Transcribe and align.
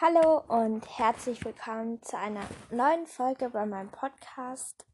Hallo 0.00 0.44
und 0.46 0.86
herzlich 0.96 1.44
willkommen 1.44 2.00
zu 2.02 2.16
einer 2.16 2.46
neuen 2.70 3.08
Folge 3.08 3.50
bei 3.50 3.66
meinem 3.66 3.90
Podcast. 3.90 4.86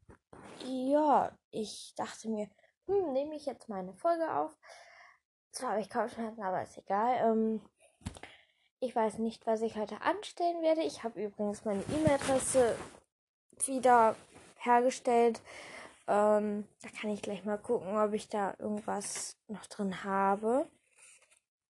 Ja, 0.65 1.31
ich 1.51 1.93
dachte 1.95 2.27
mir, 2.27 2.49
hm, 2.87 3.13
nehme 3.13 3.35
ich 3.35 3.45
jetzt 3.45 3.69
meine 3.69 3.93
Folge 3.93 4.33
auf. 4.33 4.57
Zwar 5.51 5.73
habe 5.73 5.81
ich 5.81 5.91
Kopfschmerzen, 5.91 6.41
aber 6.41 6.63
ist 6.63 6.79
egal. 6.79 7.17
Ähm, 7.23 7.61
ich 8.79 8.95
weiß 8.95 9.19
nicht, 9.19 9.45
was 9.45 9.61
ich 9.61 9.77
heute 9.77 10.01
anstellen 10.01 10.63
werde. 10.63 10.81
Ich 10.81 11.03
habe 11.03 11.23
übrigens 11.23 11.65
meine 11.65 11.83
E-Mail-Adresse 11.83 12.75
wieder 13.65 14.15
hergestellt. 14.57 15.39
Ähm, 16.07 16.67
da 16.81 16.89
kann 16.99 17.11
ich 17.11 17.21
gleich 17.21 17.45
mal 17.45 17.59
gucken, 17.59 17.95
ob 17.95 18.13
ich 18.13 18.27
da 18.27 18.55
irgendwas 18.57 19.37
noch 19.49 19.67
drin 19.67 20.03
habe, 20.03 20.67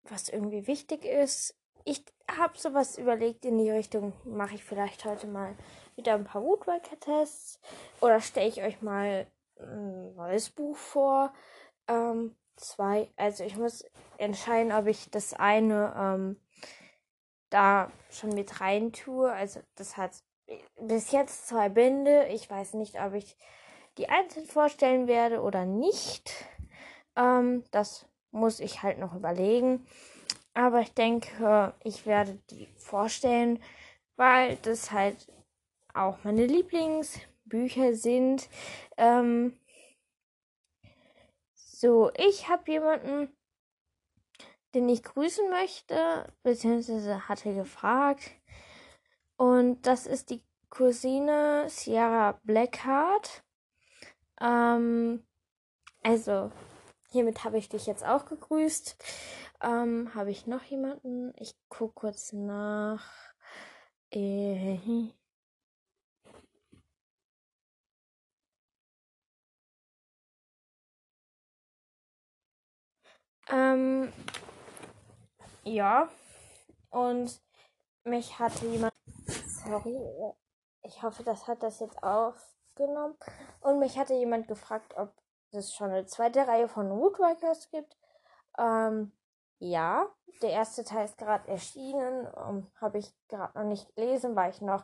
was 0.03 0.29
irgendwie 0.29 0.67
wichtig 0.67 1.03
ist 1.03 1.53
ich 1.85 2.03
habe 2.29 2.57
sowas 2.57 2.97
überlegt 2.97 3.45
in 3.45 3.57
die 3.57 3.69
Richtung, 3.69 4.13
mache 4.25 4.55
ich 4.55 4.63
vielleicht 4.63 5.05
heute 5.05 5.27
mal 5.27 5.55
wieder 5.95 6.15
ein 6.15 6.25
paar 6.25 6.43
Woodworker-Tests 6.43 7.59
oder 8.01 8.19
stelle 8.19 8.49
ich 8.49 8.61
euch 8.61 8.81
mal 8.81 9.27
ein 9.59 10.15
neues 10.15 10.49
Buch 10.49 10.75
vor. 10.75 11.31
Ähm, 11.87 12.35
zwei, 12.55 13.09
also 13.15 13.43
ich 13.43 13.55
muss 13.55 13.85
entscheiden, 14.17 14.71
ob 14.71 14.87
ich 14.87 15.09
das 15.11 15.33
eine 15.33 15.93
ähm, 15.97 16.41
da 17.49 17.91
schon 18.09 18.31
mit 18.31 18.59
rein 18.59 18.91
tue. 18.91 19.31
Also 19.31 19.61
das 19.75 19.95
hat 19.95 20.11
bis 20.79 21.11
jetzt 21.11 21.47
zwei 21.47 21.69
Bände. 21.69 22.25
Ich 22.27 22.49
weiß 22.49 22.73
nicht, 22.73 22.99
ob 22.99 23.13
ich 23.13 23.37
die 23.97 24.09
einzeln 24.09 24.45
vorstellen 24.45 25.07
werde 25.07 25.41
oder 25.41 25.65
nicht. 25.65 26.33
Ähm, 27.15 27.63
das 27.71 28.07
muss 28.31 28.59
ich 28.59 28.83
halt 28.83 28.97
noch 28.97 29.15
überlegen. 29.15 29.87
Aber 30.55 30.79
ich 30.79 30.93
denke, 30.93 31.73
ich 31.83 32.05
werde 32.05 32.39
die 32.49 32.67
vorstellen, 32.77 33.61
weil 34.15 34.55
das 34.61 34.91
halt 34.91 35.27
auch 35.93 36.17
meine 36.23 36.45
Lieblingsbücher 36.45 37.93
sind. 37.93 38.47
Ähm, 38.95 39.59
so, 41.53 42.09
ich 42.15 42.47
habe 42.47 42.71
jemanden, 42.71 43.35
den 44.73 44.87
ich 44.87 45.03
grüßen 45.03 45.49
möchte, 45.49 46.33
beziehungsweise 46.41 47.27
hatte 47.27 47.53
gefragt. 47.53 48.31
Und 49.35 49.85
das 49.85 50.07
ist 50.07 50.29
die 50.29 50.41
Cousine 50.69 51.65
Sierra 51.67 52.39
Blackheart. 52.43 53.43
Ähm, 54.39 55.21
also, 56.01 56.49
hiermit 57.09 57.43
habe 57.43 57.57
ich 57.57 57.67
dich 57.67 57.87
jetzt 57.87 58.05
auch 58.05 58.25
gegrüßt. 58.25 58.95
Ähm, 59.61 60.13
habe 60.13 60.31
ich 60.31 60.47
noch 60.47 60.63
jemanden? 60.63 61.33
Ich 61.37 61.55
gucke 61.69 61.93
kurz 61.93 62.33
nach. 62.33 63.33
Äh, 64.11 64.79
ähm, 73.49 74.11
ja. 75.63 76.09
Und 76.89 77.41
mich 78.03 78.39
hatte 78.39 78.65
jemand. 78.67 78.93
Sorry. 79.27 79.97
Ich 80.83 81.01
hoffe, 81.01 81.23
das 81.23 81.47
hat 81.47 81.63
das 81.63 81.79
jetzt 81.79 82.01
aufgenommen. 82.03 83.17
Und 83.61 83.79
mich 83.79 83.97
hatte 83.97 84.13
jemand 84.13 84.47
gefragt, 84.47 84.93
ob 84.97 85.13
es 85.51 85.73
schon 85.73 85.89
eine 85.91 86.05
zweite 86.05 86.47
Reihe 86.47 86.67
von 86.67 86.89
Woodwalkers 86.89 87.69
gibt. 87.71 87.97
Ähm, 88.57 89.11
ja, 89.59 90.07
der 90.41 90.51
erste 90.51 90.83
Teil 90.83 91.05
ist 91.05 91.17
gerade 91.17 91.47
erschienen. 91.47 92.27
Um, 92.27 92.57
ähm, 92.57 92.67
Habe 92.81 92.97
ich 92.97 93.13
gerade 93.27 93.57
noch 93.57 93.65
nicht 93.65 93.95
gelesen, 93.95 94.35
weil 94.35 94.51
ich 94.51 94.61
noch 94.61 94.83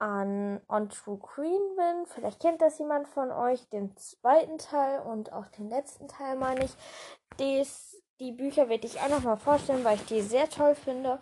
an 0.00 0.60
On 0.68 0.88
True 0.88 1.18
Queen 1.18 1.76
bin. 1.76 2.06
Vielleicht 2.06 2.40
kennt 2.40 2.62
das 2.62 2.78
jemand 2.78 3.06
von 3.06 3.30
euch, 3.30 3.68
den 3.68 3.94
zweiten 3.96 4.58
Teil 4.58 5.00
und 5.00 5.32
auch 5.32 5.46
den 5.48 5.68
letzten 5.68 6.08
Teil, 6.08 6.36
meine 6.36 6.64
ich. 6.64 6.72
Des, 7.38 8.02
die 8.18 8.32
Bücher 8.32 8.68
werde 8.68 8.86
ich 8.86 8.98
auch 9.00 9.10
noch 9.10 9.22
mal 9.22 9.36
vorstellen, 9.36 9.84
weil 9.84 9.96
ich 9.96 10.06
die 10.06 10.22
sehr 10.22 10.48
toll 10.48 10.74
finde. 10.74 11.20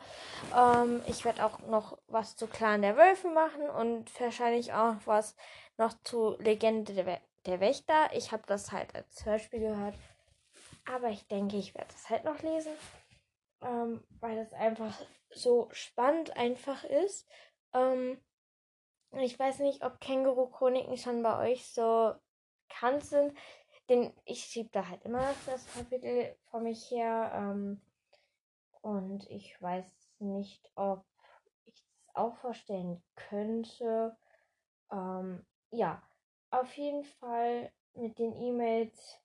Ähm, 0.57 1.03
ich 1.07 1.25
werde 1.25 1.45
auch 1.45 1.59
noch 1.67 1.99
was 2.07 2.37
zu 2.37 2.47
Clan 2.47 2.83
der 2.83 2.97
Wölfe 2.97 3.29
machen 3.29 3.69
und 3.69 4.09
wahrscheinlich 4.21 4.73
auch 4.73 4.95
was 5.05 5.35
noch 5.77 5.95
zu 6.05 6.37
Legende 6.39 6.93
der, 6.95 7.21
der 7.47 7.61
Wächter. 7.61 8.11
Ich 8.13 8.31
habe 8.31 8.45
das 8.47 8.71
halt 8.71 8.95
als 8.95 9.27
Hörspiel 9.27 9.61
gehört. 9.61 9.95
Aber 10.91 11.11
ich 11.11 11.27
denke, 11.29 11.57
ich 11.57 11.75
werde 11.75 11.93
es 11.95 12.09
halt 12.09 12.25
noch 12.25 12.41
lesen, 12.43 12.73
ähm, 13.61 14.03
weil 14.21 14.37
das 14.37 14.53
einfach 14.55 14.99
so 15.31 15.69
spannend 15.73 16.37
einfach 16.37 16.83
ist. 16.85 17.29
Ähm, 17.75 18.19
ich 19.13 19.39
weiß 19.39 19.61
nicht, 19.61 19.85
ob 19.85 20.01
Känguru-Chroniken 20.01 20.97
schon 20.97 21.23
bei 21.23 21.51
euch 21.51 21.67
so 21.73 22.15
bekannt 22.69 23.05
sind. 23.05 23.37
Denn 23.89 24.13
ich 24.25 24.45
schiebe 24.45 24.69
da 24.71 24.87
halt 24.89 25.03
immer 25.05 25.35
das 25.47 25.67
Kapitel 25.73 26.37
vor 26.51 26.61
mich 26.61 26.91
her. 26.91 27.33
Ähm, 27.35 27.81
und 28.83 29.29
ich 29.31 29.61
weiß 29.61 29.87
nicht, 30.19 30.71
ob 30.75 31.05
ich 31.65 31.75
es 31.75 32.15
auch 32.15 32.37
vorstellen 32.37 33.03
könnte. 33.15 34.17
Ähm, 34.91 35.47
ja, 35.71 36.03
auf 36.51 36.75
jeden 36.77 37.05
Fall 37.05 37.73
mit 37.95 38.19
den 38.19 38.35
E-Mails 38.35 39.21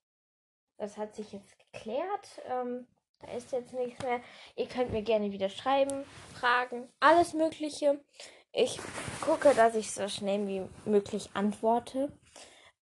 das 0.78 0.98
hat 0.98 1.16
sich 1.16 1.32
jetzt 1.32 1.58
geklärt. 1.60 2.42
Ähm, 2.48 2.88
da 3.20 3.32
ist 3.32 3.52
jetzt 3.52 3.74
nichts 3.74 4.02
mehr. 4.04 4.22
Ihr 4.56 4.68
könnt 4.68 4.92
mir 4.92 5.02
gerne 5.02 5.32
wieder 5.32 5.50
schreiben, 5.50 6.04
fragen, 6.34 6.90
alles 7.00 7.34
Mögliche. 7.34 8.04
Ich 8.52 8.80
gucke, 9.22 9.54
dass 9.56 9.76
ich 9.76 9.92
so 9.92 10.08
schnell 10.08 10.48
wie 10.48 10.68
möglich 10.86 11.30
antworte. 11.34 12.12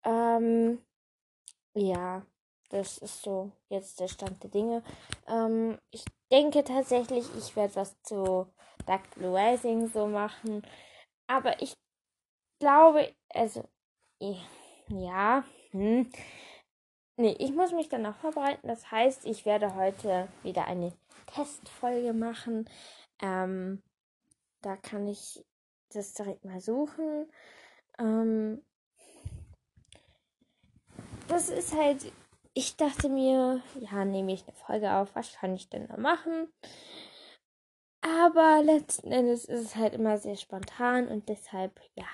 Ähm, 0.03 0.83
ja, 1.73 2.25
das 2.69 2.97
ist 2.97 3.21
so 3.21 3.51
jetzt 3.69 3.99
der 3.99 4.07
Stand 4.07 4.41
der 4.43 4.49
Dinge. 4.49 4.83
Ähm, 5.27 5.77
ich 5.91 6.03
denke 6.31 6.63
tatsächlich, 6.63 7.25
ich 7.37 7.55
werde 7.55 7.75
was 7.75 8.01
zu 8.01 8.47
Dark 8.85 9.09
Blue 9.11 9.35
Rising 9.37 9.87
so 9.87 10.07
machen. 10.07 10.61
Aber 11.27 11.61
ich 11.61 11.73
glaube, 12.59 13.13
also, 13.29 13.63
ja, 14.87 15.43
hm, 15.71 16.11
Nee, 17.21 17.35
ich 17.37 17.53
muss 17.53 17.71
mich 17.71 17.87
dann 17.87 18.01
noch 18.01 18.15
vorbereiten. 18.15 18.67
Das 18.67 18.89
heißt, 18.89 19.27
ich 19.27 19.45
werde 19.45 19.75
heute 19.75 20.27
wieder 20.41 20.65
eine 20.65 20.91
Testfolge 21.27 22.13
machen. 22.13 22.67
Ähm, 23.21 23.83
da 24.63 24.75
kann 24.75 25.07
ich 25.07 25.45
das 25.93 26.15
direkt 26.15 26.43
mal 26.45 26.59
suchen. 26.59 27.31
Ähm, 27.99 28.65
das 31.27 31.49
ist 31.49 31.75
halt, 31.75 32.11
ich 32.55 32.75
dachte 32.75 33.07
mir, 33.07 33.61
ja, 33.79 34.03
nehme 34.03 34.33
ich 34.33 34.47
eine 34.47 34.57
Folge 34.57 34.91
auf, 34.91 35.13
was 35.13 35.33
kann 35.33 35.53
ich 35.53 35.69
denn 35.69 35.87
da 35.89 35.97
machen? 35.97 36.51
Aber 38.01 38.63
letzten 38.63 39.11
Endes 39.11 39.45
ist 39.45 39.63
es 39.63 39.75
halt 39.75 39.93
immer 39.93 40.17
sehr 40.17 40.37
spontan 40.37 41.07
und 41.07 41.29
deshalb, 41.29 41.79
ja. 41.93 42.07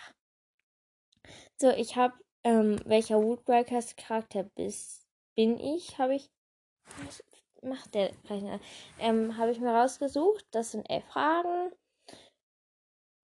So, 1.55 1.69
ich 1.69 1.95
habe 1.95 2.13
ähm, 2.47 2.79
welcher 2.85 3.21
Woodbreakers 3.21 3.97
Charakter 3.97 4.43
bist, 4.43 5.05
bin 5.35 5.59
ich, 5.59 5.97
habe 5.97 6.15
ich. 6.15 6.29
Was 7.03 7.21
macht 7.61 7.93
der 7.93 8.11
Rechner? 8.29 8.61
Ähm, 8.99 9.37
habe 9.37 9.51
ich 9.51 9.59
mir 9.59 9.71
rausgesucht. 9.71 10.45
Das 10.51 10.71
sind 10.71 10.89
elf 10.89 11.03
Fragen. 11.07 11.73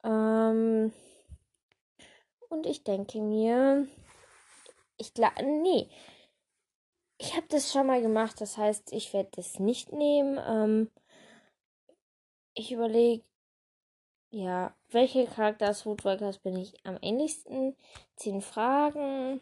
Ähm, 0.04 0.92
und 2.50 2.66
ich 2.66 2.84
denke 2.84 3.22
mir, 3.22 3.88
ich 4.98 5.14
glaube, 5.14 5.42
nee. 5.44 5.88
Ich 7.18 7.34
habe 7.38 7.48
das 7.48 7.72
schon 7.72 7.88
mal 7.88 8.02
gemacht, 8.02 8.42
das 8.42 8.58
heißt, 8.58 8.92
ich 8.92 9.14
werde 9.14 9.30
das 9.36 9.58
nicht 9.58 9.94
nehmen. 9.94 10.38
Ähm, 10.46 10.92
ich 12.56 12.74
überlege, 12.74 13.24
ja, 14.34 14.76
welche 14.90 15.28
Charakter 15.28 15.68
des 15.68 15.86
Woodworkers 15.86 16.40
bin 16.40 16.58
ich 16.58 16.74
am 16.84 16.98
ähnlichsten? 17.04 17.76
Zehn 18.16 18.42
Fragen. 18.42 19.40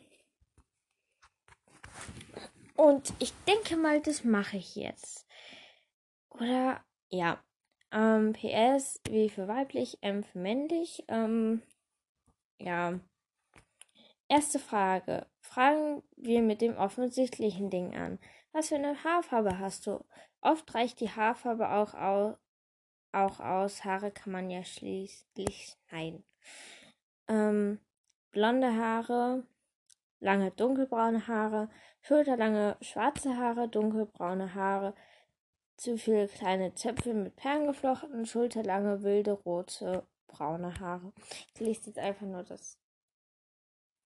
Und 2.75 3.13
ich 3.19 3.33
denke 3.47 3.77
mal, 3.77 4.01
das 4.01 4.25
mache 4.25 4.57
ich 4.57 4.75
jetzt. 4.75 5.25
Oder 6.29 6.83
ja. 7.07 7.41
Ähm, 7.93 8.33
PS, 8.33 8.99
wie 9.09 9.29
für 9.29 9.47
weiblich, 9.47 9.97
M 10.01 10.23
für 10.23 10.39
männlich. 10.39 11.05
Ähm, 11.07 11.61
ja. 12.59 12.99
Erste 14.27 14.59
Frage. 14.59 15.25
Fragen 15.39 16.03
wir 16.17 16.41
mit 16.41 16.59
dem 16.59 16.75
offensichtlichen 16.75 17.69
Ding 17.69 17.95
an. 17.95 18.19
Was 18.51 18.67
für 18.67 18.75
eine 18.75 19.01
Haarfarbe 19.05 19.57
hast 19.57 19.87
du? 19.87 20.03
Oft 20.41 20.75
reicht 20.75 20.99
die 20.99 21.09
Haarfarbe 21.09 21.69
auch, 21.69 21.93
au 21.93 22.35
auch 23.11 23.39
aus. 23.39 23.83
Haare 23.83 24.11
kann 24.11 24.31
man 24.31 24.49
ja 24.49 24.63
schließlich 24.63 25.77
schneiden. 25.87 26.23
Ähm, 27.27 27.79
blonde 28.31 28.75
Haare, 28.75 29.43
lange 30.19 30.51
dunkelbraune 30.51 31.27
Haare, 31.27 31.69
schulterlange 32.01 32.77
schwarze 32.81 33.37
Haare, 33.37 33.67
dunkelbraune 33.67 34.53
Haare, 34.55 34.93
zu 35.77 35.97
viele 35.97 36.27
kleine 36.27 36.75
Zöpfe 36.75 37.13
mit 37.13 37.35
Perlen 37.35 37.67
geflochten, 37.67 38.25
schulterlange, 38.25 39.03
wilde, 39.03 39.31
rote, 39.31 40.05
braune 40.27 40.79
Haare. 40.79 41.11
Ich 41.53 41.59
lese 41.59 41.87
jetzt 41.87 41.99
einfach 41.99 42.25
nur 42.25 42.43
das 42.43 42.77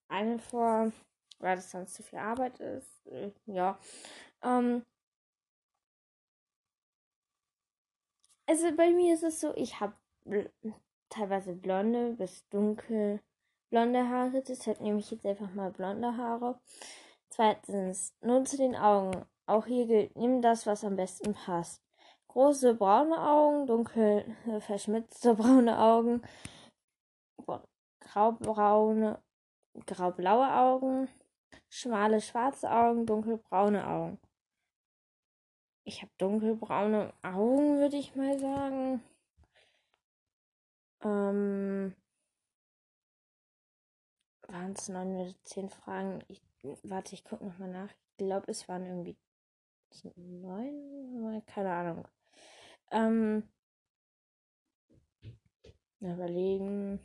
eine 0.08 0.38
vor, 0.38 0.92
weil 1.38 1.56
das 1.56 1.70
sonst 1.70 1.94
zu 1.94 2.02
viel 2.02 2.18
Arbeit 2.18 2.58
ist. 2.60 3.06
Äh, 3.06 3.30
ja. 3.46 3.78
Ähm, 4.42 4.84
also 8.46 8.74
bei 8.76 8.90
mir 8.90 9.14
ist 9.14 9.24
es 9.24 9.40
so, 9.40 9.54
ich 9.56 9.80
habe 9.80 9.94
teilweise 11.08 11.52
blonde 11.54 12.14
bis 12.14 12.48
dunkel 12.48 13.20
blonde 13.70 14.08
Haare. 14.08 14.42
Deshalb 14.42 14.80
nehme 14.80 14.98
ich 14.98 15.10
jetzt 15.10 15.26
einfach 15.26 15.52
mal 15.54 15.70
blonde 15.70 16.16
Haare. 16.16 16.58
Zweitens, 17.28 18.14
nur 18.20 18.44
zu 18.44 18.56
den 18.56 18.76
Augen. 18.76 19.24
Auch 19.46 19.66
hier 19.66 19.86
gilt, 19.86 20.16
nimm 20.16 20.42
das, 20.42 20.66
was 20.66 20.84
am 20.84 20.96
besten 20.96 21.34
passt. 21.34 21.82
Große 22.28 22.74
braune 22.74 23.20
Augen, 23.20 23.66
dunkel 23.66 24.24
verschmitzte 24.60 25.34
braune 25.36 25.78
Augen, 25.78 26.22
graubraune, 28.00 29.22
graublaue 29.86 30.52
Augen, 30.52 31.08
schmale 31.68 32.20
schwarze 32.20 32.70
Augen, 32.70 33.06
dunkelbraune 33.06 33.86
Augen. 33.86 34.18
Ich 35.88 36.02
habe 36.02 36.10
dunkelbraune 36.18 37.12
Augen, 37.22 37.78
würde 37.78 37.96
ich 37.96 38.16
mal 38.16 38.36
sagen. 38.40 39.00
Ähm, 41.00 41.94
waren 44.48 44.72
es 44.72 44.88
neun 44.88 45.14
oder 45.16 45.32
zehn 45.44 45.70
Fragen? 45.70 46.24
Ich, 46.26 46.42
warte, 46.82 47.14
ich 47.14 47.22
gucke 47.24 47.44
nochmal 47.46 47.70
nach. 47.70 47.90
Ich 47.90 48.16
glaube, 48.16 48.50
es 48.50 48.68
waren 48.68 48.84
irgendwie 48.84 49.16
neun, 50.16 51.44
keine 51.46 51.72
Ahnung. 51.72 52.08
Ähm, 52.90 53.48
überlegen. 56.00 56.98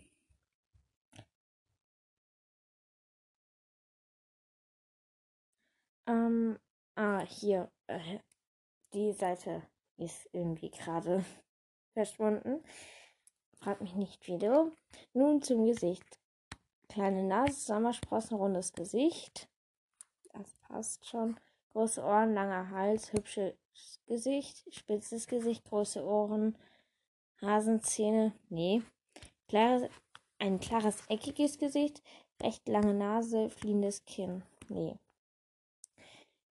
Ähm, 6.08 6.58
ah, 6.96 7.20
hier. 7.28 7.72
Äh, 7.88 8.20
die 8.94 9.14
Seite 9.14 9.64
ist 9.98 10.30
irgendwie 10.34 10.72
gerade 10.72 11.24
verschwunden. 11.94 12.64
Frag 13.60 13.82
mich 13.82 13.96
nicht 13.96 14.28
wieder. 14.28 14.72
Nun 15.14 15.42
zum 15.42 15.66
Gesicht. 15.66 16.20
Kleine 16.90 17.24
Nase, 17.24 17.54
Sommersprossen, 17.54 18.38
rundes 18.38 18.74
Gesicht. 18.74 19.48
Das 20.34 20.56
passt 20.68 21.08
schon. 21.08 21.40
Große 21.72 22.02
Ohren, 22.02 22.34
langer 22.34 22.70
Hals, 22.72 23.14
hübsches 23.14 23.54
Gesicht, 24.08 24.66
spitzes 24.74 25.28
Gesicht, 25.28 25.64
große 25.66 26.04
Ohren, 26.04 26.58
Hasenzähne. 27.42 28.34
Nee. 28.50 28.82
Klares, 29.48 29.90
ein 30.40 30.60
klares, 30.60 30.98
eckiges 31.08 31.58
Gesicht, 31.60 32.02
recht 32.42 32.68
lange 32.68 32.94
Nase, 32.94 33.50
fliehendes 33.50 34.04
Kinn. 34.06 34.44
Nee. 34.70 34.98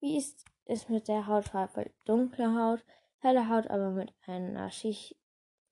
Wie 0.01 0.17
ist 0.17 0.45
es 0.71 0.89
mit 0.89 1.09
der 1.09 1.27
Hautfarbe? 1.27 1.91
Dunkle 2.05 2.55
Haut, 2.55 2.85
helle 3.19 3.49
Haut, 3.49 3.67
aber 3.69 3.91
mit 3.91 4.15
einer 4.27 4.71
Schicht, 4.71 5.17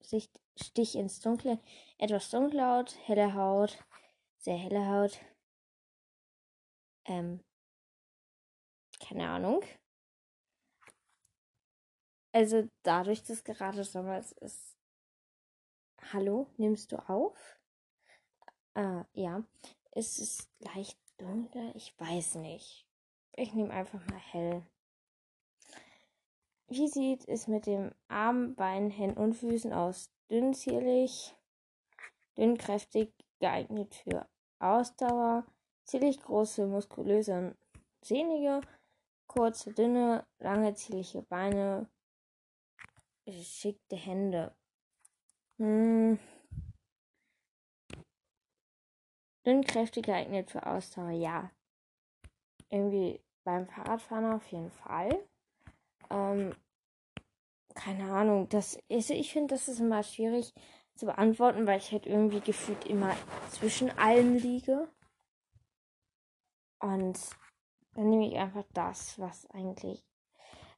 Sicht, 0.00 0.40
Stich 0.56 0.96
ins 0.96 1.20
Dunkle. 1.20 1.60
Etwas 1.98 2.30
dunkle 2.30 2.66
Haut, 2.66 2.96
helle 3.06 3.34
Haut, 3.34 3.78
sehr 4.38 4.56
helle 4.56 4.86
Haut. 4.88 5.20
Ähm, 7.04 7.44
keine 9.00 9.28
Ahnung. 9.28 9.62
Also 12.32 12.68
dadurch, 12.82 13.22
dass 13.22 13.44
gerade 13.44 13.84
Sommer 13.84 14.18
ist. 14.18 14.76
Hallo, 16.12 16.46
nimmst 16.56 16.92
du 16.92 16.96
auf? 17.08 17.58
Äh, 18.74 19.04
ja. 19.12 19.44
Ist 19.92 20.18
es 20.18 20.48
leicht 20.58 20.98
dunkler? 21.18 21.74
Ich 21.74 21.98
weiß 21.98 22.36
nicht. 22.36 22.86
Ich 23.32 23.54
nehme 23.54 23.72
einfach 23.72 24.04
mal 24.06 24.18
hell. 24.18 24.62
Wie 26.70 26.86
sieht 26.86 27.26
es 27.26 27.48
mit 27.48 27.64
dem 27.64 27.92
Arm, 28.08 28.54
Beinen, 28.54 28.90
Händen 28.90 29.18
und 29.18 29.32
Füßen 29.32 29.72
aus? 29.72 30.10
Dünn, 30.30 30.52
zierlich, 30.52 31.34
dünn, 32.36 32.58
kräftig, 32.58 33.14
geeignet 33.40 33.94
für 33.94 34.28
Ausdauer, 34.58 35.46
zierlich 35.84 36.20
große, 36.20 36.66
muskulöse 36.66 37.38
und 37.38 37.56
sehnige, 38.02 38.60
kurze, 39.26 39.72
dünne, 39.72 40.26
lange, 40.38 40.74
zierliche 40.74 41.22
Beine, 41.22 41.88
geschickte 43.24 43.96
Hände. 43.96 44.54
Hm. 45.56 46.18
Dünn, 49.46 49.64
kräftig, 49.64 50.04
geeignet 50.04 50.50
für 50.50 50.66
Ausdauer, 50.66 51.12
ja. 51.12 51.50
Irgendwie 52.68 53.24
beim 53.44 53.66
Fahrradfahren 53.66 54.34
auf 54.34 54.46
jeden 54.52 54.70
Fall. 54.70 55.26
Ähm, 56.10 56.54
keine 57.74 58.10
Ahnung, 58.12 58.48
das 58.48 58.78
ist, 58.88 59.10
ich 59.10 59.32
finde, 59.32 59.54
das 59.54 59.68
ist 59.68 59.80
immer 59.80 60.02
schwierig 60.02 60.52
zu 60.94 61.06
beantworten, 61.06 61.66
weil 61.66 61.78
ich 61.78 61.92
halt 61.92 62.06
irgendwie 62.06 62.40
gefühlt 62.40 62.84
immer 62.86 63.14
zwischen 63.50 63.90
allen 63.98 64.36
liege. 64.36 64.90
Und 66.80 67.18
dann 67.94 68.10
nehme 68.10 68.28
ich 68.28 68.36
einfach 68.36 68.64
das, 68.74 69.18
was 69.18 69.48
eigentlich 69.50 70.04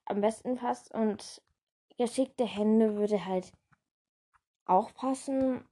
am 0.05 0.21
besten 0.21 0.57
passt. 0.57 0.93
Und 0.93 1.43
geschickte 1.97 2.45
Hände 2.45 2.97
würde 2.97 3.25
halt 3.25 3.53
auch 4.67 4.93
passen. 4.95 5.65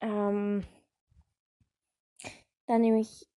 Ähm, 0.00 0.66
dann 2.66 2.80
nehme 2.80 3.00
ich 3.00 3.28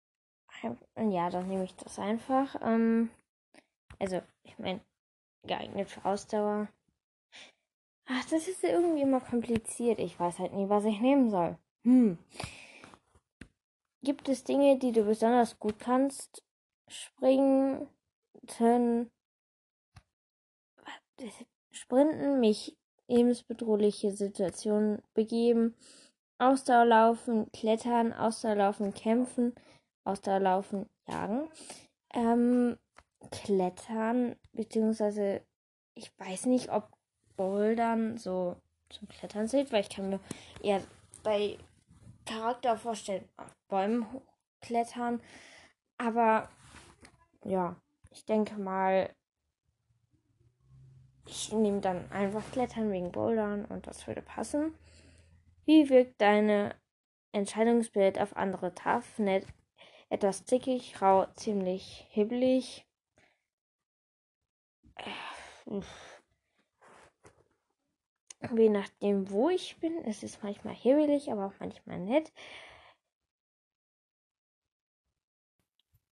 ja, 0.97 1.31
dann 1.31 1.49
nehme 1.49 1.65
ich 1.65 1.75
das 1.77 1.99
einfach. 1.99 2.57
Ähm, 2.63 3.11
also, 4.01 4.23
ich 4.43 4.59
meine, 4.59 4.81
geeignet 5.47 5.89
für 5.89 6.05
Ausdauer. 6.05 6.69
Ach, 8.07 8.25
das 8.31 8.49
ist 8.49 8.65
irgendwie 8.65 9.03
immer 9.03 9.21
kompliziert. 9.21 10.01
Ich 10.01 10.19
weiß 10.19 10.39
halt 10.39 10.53
nie, 10.53 10.69
was 10.69 10.85
ich 10.85 11.01
nehmen 11.01 11.31
soll. 11.31 11.57
Hm. 11.85 12.19
Gibt 14.03 14.29
es 14.29 14.45
Dinge, 14.45 14.79
die 14.79 14.93
du 14.93 15.05
besonders 15.05 15.59
gut 15.59 15.79
kannst? 15.79 16.43
Springen, 16.89 17.89
sprinten, 21.71 22.41
mich 22.41 22.77
lebensbedrohliche 23.07 24.13
Situationen 24.13 25.03
begeben, 25.15 25.77
Ausdauerlaufen, 26.39 27.53
klettern, 27.53 28.13
Ausdauerlaufen, 28.13 28.95
kämpfen, 28.95 29.55
Ausdauerlaufen, 30.05 30.89
jagen, 31.07 31.49
ähm, 32.15 32.79
klettern, 33.31 34.37
beziehungsweise 34.53 35.45
ich 35.95 36.11
weiß 36.19 36.47
nicht, 36.47 36.71
ob 36.71 36.89
Bouldern 37.37 38.17
so 38.17 38.57
zum 38.89 39.09
Klettern 39.09 39.49
zählt, 39.49 39.73
weil 39.73 39.83
ich 39.83 39.91
kann 39.91 40.09
mir 40.09 40.21
eher 40.63 40.83
bei 41.23 41.59
Charakter 42.27 42.77
vorstellen, 42.77 43.29
auf 43.37 43.55
Bäumen 43.69 44.07
hochklettern, 44.13 45.21
aber 45.99 46.49
ja, 47.45 47.77
ich 48.11 48.25
denke 48.25 48.59
mal, 48.59 49.15
ich 51.27 51.53
nehme 51.53 51.81
dann 51.81 52.11
einfach 52.11 52.43
Klettern 52.53 52.91
wegen 52.91 53.13
Bouldern 53.13 53.65
und 53.67 53.87
das 53.87 54.07
würde 54.07 54.23
passen. 54.23 54.75
Wie 55.65 55.89
wirkt 55.89 56.21
deine 56.21 56.75
Entscheidungsbild 57.33 58.19
auf 58.19 58.37
andere 58.37 58.75
tough, 58.75 59.21
etwas 60.09 60.45
zickig, 60.45 61.01
rau, 61.01 61.27
ziemlich 61.37 62.07
hibbelig? 62.11 62.87
Je 68.57 68.69
nachdem, 68.69 69.31
wo 69.31 69.51
ich 69.51 69.79
bin, 69.79 69.99
ist 70.05 70.23
es 70.23 70.43
manchmal 70.43 70.75
hibbelig, 70.75 71.31
aber 71.31 71.47
auch 71.47 71.61
manchmal 71.61 71.99
nett. 71.99 72.33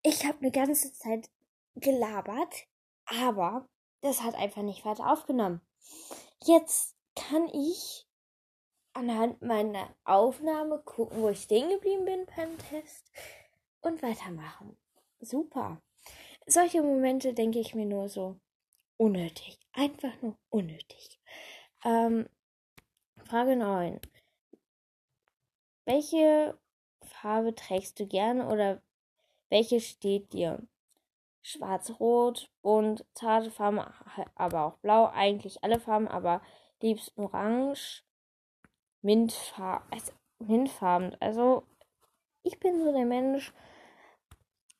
Ich 0.02 0.24
habe 0.24 0.38
eine 0.38 0.50
ganze 0.50 0.92
Zeit 0.92 1.30
gelabert, 1.74 2.66
aber 3.06 3.68
das 4.00 4.22
hat 4.22 4.34
einfach 4.34 4.62
nicht 4.62 4.84
weiter 4.84 5.10
aufgenommen. 5.10 5.60
Jetzt 6.44 6.96
kann 7.16 7.48
ich 7.48 8.06
anhand 8.92 9.42
meiner 9.42 9.88
Aufnahme 10.04 10.80
gucken, 10.84 11.20
wo 11.22 11.28
ich 11.30 11.42
stehen 11.42 11.68
geblieben 11.70 12.04
bin 12.04 12.26
beim 12.36 12.56
Test 12.58 13.10
und 13.80 14.02
weitermachen. 14.02 14.76
Super. 15.20 15.80
Solche 16.46 16.82
Momente 16.82 17.34
denke 17.34 17.58
ich 17.58 17.74
mir 17.74 17.86
nur 17.86 18.08
so 18.08 18.38
unnötig. 18.98 19.58
Einfach 19.72 20.12
nur 20.20 20.36
unnötig. 20.50 21.18
Ähm, 21.84 22.28
Frage 23.24 23.56
9. 23.56 24.00
Welche 25.86 26.58
Farbe 27.02 27.54
trägst 27.54 27.98
du 27.98 28.06
gerne 28.06 28.46
oder 28.48 28.82
welche 29.48 29.80
steht 29.80 30.34
dir? 30.34 30.68
schwarz-rot, 31.48 32.50
bunt, 32.62 33.06
zarte 33.14 33.50
Farben, 33.50 33.80
aber 34.34 34.64
auch 34.64 34.76
blau, 34.78 35.06
eigentlich 35.06 35.64
alle 35.64 35.80
Farben, 35.80 36.08
aber 36.08 36.42
liebst 36.80 37.16
orange, 37.16 38.04
Mintfarben, 39.02 39.86
also 39.90 40.12
Mintfarben. 40.38 41.16
Also 41.20 41.64
ich 42.42 42.58
bin 42.60 42.84
so 42.84 42.92
der 42.92 43.06
Mensch, 43.06 43.52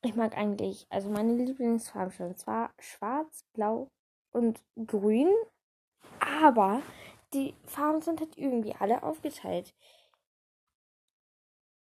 ich 0.01 0.15
mag 0.15 0.37
eigentlich, 0.37 0.85
also 0.89 1.09
meine 1.09 1.35
Lieblingsfarben 1.35 2.11
schon 2.11 2.35
zwar 2.35 2.71
schwarz, 2.79 3.45
blau 3.53 3.89
und 4.31 4.61
grün, 4.85 5.33
aber 6.19 6.81
die 7.33 7.55
Farben 7.65 8.01
sind 8.01 8.19
halt 8.19 8.37
irgendwie 8.37 8.75
alle 8.75 9.03
aufgeteilt. 9.03 9.75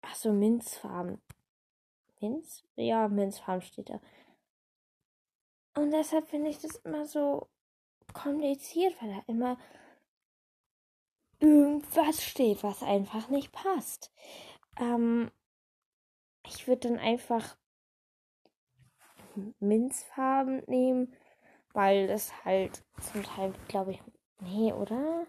Achso, 0.02 0.32
Minzfarben. 0.32 1.22
Minz? 2.20 2.64
Ja, 2.76 3.08
Minzfarben 3.08 3.62
steht 3.62 3.90
da. 3.90 4.00
Und 5.76 5.92
deshalb 5.92 6.28
finde 6.28 6.50
ich 6.50 6.60
das 6.60 6.76
immer 6.78 7.06
so 7.06 7.50
kompliziert, 8.14 8.96
weil 9.02 9.10
da 9.16 9.24
immer 9.28 9.58
irgendwas 11.40 12.24
steht, 12.24 12.64
was 12.64 12.84
einfach 12.84 13.30
nicht 13.30 13.52
passt. 13.52 14.14
Ähm, 14.78 15.32
ich 16.46 16.68
würde 16.68 16.90
dann 16.90 17.00
einfach 17.00 17.58
Minzfarben 19.60 20.64
nehmen, 20.68 21.14
weil 21.74 22.08
das 22.08 22.32
halt 22.46 22.84
zum 23.12 23.24
Teil, 23.24 23.54
glaube 23.68 23.92
ich, 23.92 24.02
nee, 24.40 24.72
oder? 24.72 25.26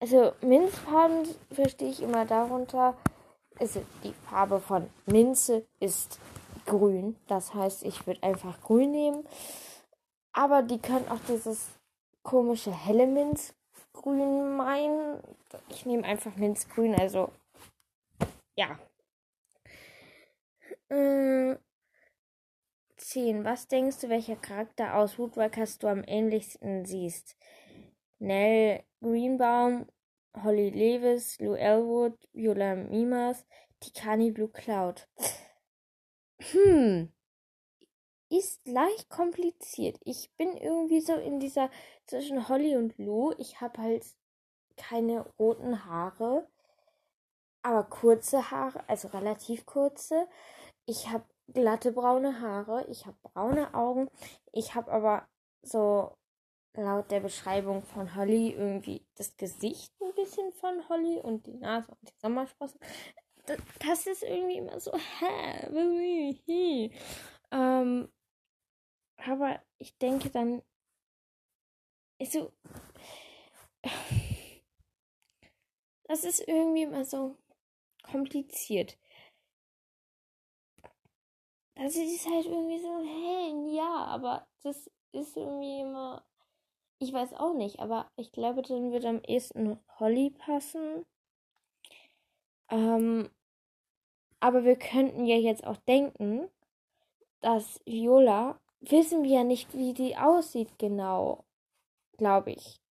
Also 0.00 0.32
Minzfarben 0.40 1.28
verstehe 1.52 1.90
ich 1.90 2.02
immer 2.02 2.24
darunter, 2.24 2.96
also 3.58 3.82
die 4.02 4.14
Farbe 4.30 4.60
von 4.60 4.88
Minze 5.06 5.66
ist 5.78 6.18
grün. 6.64 7.16
Das 7.26 7.52
heißt, 7.54 7.84
ich 7.84 8.06
würde 8.06 8.22
einfach 8.22 8.60
grün 8.62 8.92
nehmen. 8.92 9.24
Aber 10.32 10.62
die 10.62 10.78
können 10.78 11.08
auch 11.08 11.20
dieses 11.28 11.68
komische 12.22 12.72
helle 12.72 13.06
Minzgrün 13.06 14.56
meinen. 14.56 15.20
Ich 15.68 15.84
nehme 15.84 16.04
einfach 16.04 16.34
Minzgrün, 16.36 16.94
also 16.94 17.30
ja. 18.56 18.78
Äh, 20.88 21.56
10. 23.10 23.44
Was 23.44 23.66
denkst 23.66 23.98
du, 24.00 24.08
welcher 24.08 24.36
Charakter 24.36 24.94
aus 24.94 25.18
Woodwalkers 25.18 25.78
du 25.78 25.88
am 25.88 26.04
ähnlichsten 26.04 26.84
siehst? 26.84 27.36
Nell 28.20 28.84
Greenbaum, 29.00 29.86
Holly 30.44 30.70
Lewis, 30.70 31.36
Lou 31.40 31.54
Elwood, 31.54 32.16
Viola 32.32 32.76
Mimas, 32.76 33.44
Tikani 33.80 34.30
Blue 34.30 34.48
Cloud. 34.48 35.08
Hm. 36.52 37.12
Ist 38.28 38.64
leicht 38.68 39.10
kompliziert. 39.10 39.98
Ich 40.04 40.30
bin 40.36 40.56
irgendwie 40.56 41.00
so 41.00 41.14
in 41.14 41.40
dieser 41.40 41.68
zwischen 42.06 42.48
Holly 42.48 42.76
und 42.76 42.96
Lou. 42.96 43.32
Ich 43.38 43.60
habe 43.60 43.82
halt 43.82 44.06
keine 44.76 45.26
roten 45.36 45.84
Haare, 45.84 46.48
aber 47.62 47.82
kurze 47.84 48.52
Haare, 48.52 48.88
also 48.88 49.08
relativ 49.08 49.66
kurze. 49.66 50.28
Ich 50.86 51.08
habe 51.08 51.24
glatte 51.52 51.92
braune 51.92 52.40
Haare, 52.40 52.86
ich 52.88 53.06
habe 53.06 53.16
braune 53.22 53.74
Augen, 53.74 54.08
ich 54.52 54.74
habe 54.74 54.90
aber 54.90 55.28
so 55.62 56.16
laut 56.74 57.10
der 57.10 57.20
Beschreibung 57.20 57.82
von 57.82 58.14
Holly 58.14 58.52
irgendwie 58.52 59.04
das 59.16 59.36
Gesicht 59.36 59.92
ein 60.00 60.14
bisschen 60.14 60.52
von 60.52 60.88
Holly 60.88 61.18
und 61.18 61.46
die 61.46 61.56
Nase 61.56 61.90
und 61.90 61.98
die 62.02 62.18
Sommersprossen. 62.20 62.80
Das, 63.46 63.58
das 63.80 64.06
ist 64.06 64.22
irgendwie 64.22 64.58
immer 64.58 64.78
so, 64.78 64.92
hä? 64.92 66.90
Ähm, 67.50 68.12
aber 69.16 69.60
ich 69.78 69.96
denke 69.98 70.30
dann, 70.30 70.62
ist 72.18 72.32
so, 72.32 72.52
das 76.04 76.24
ist 76.24 76.46
irgendwie 76.46 76.82
immer 76.82 77.04
so 77.04 77.36
kompliziert. 78.02 78.98
Das 81.80 81.96
ist 81.96 82.28
halt 82.28 82.46
irgendwie 82.46 82.78
so, 82.78 82.98
hey, 83.00 83.74
ja, 83.76 84.04
aber 84.06 84.46
das 84.62 84.90
ist 85.12 85.36
irgendwie 85.36 85.80
immer 85.80 86.22
ich 87.02 87.12
weiß 87.14 87.32
auch 87.34 87.54
nicht, 87.54 87.80
aber 87.80 88.10
ich 88.16 88.30
glaube, 88.30 88.60
dann 88.60 88.92
wird 88.92 89.06
am 89.06 89.22
ehesten 89.26 89.78
Holly 89.98 90.30
passen. 90.30 91.06
Ähm, 92.68 93.30
aber 94.38 94.64
wir 94.64 94.76
könnten 94.76 95.24
ja 95.24 95.36
jetzt 95.36 95.66
auch 95.66 95.78
denken, 95.78 96.48
dass 97.40 97.80
Viola, 97.86 98.60
wissen 98.80 99.22
wir 99.22 99.30
ja 99.30 99.44
nicht, 99.44 99.72
wie 99.72 99.94
die 99.94 100.16
aussieht 100.16 100.78
genau, 100.78 101.44
glaube 102.18 102.52
ich. 102.52 102.82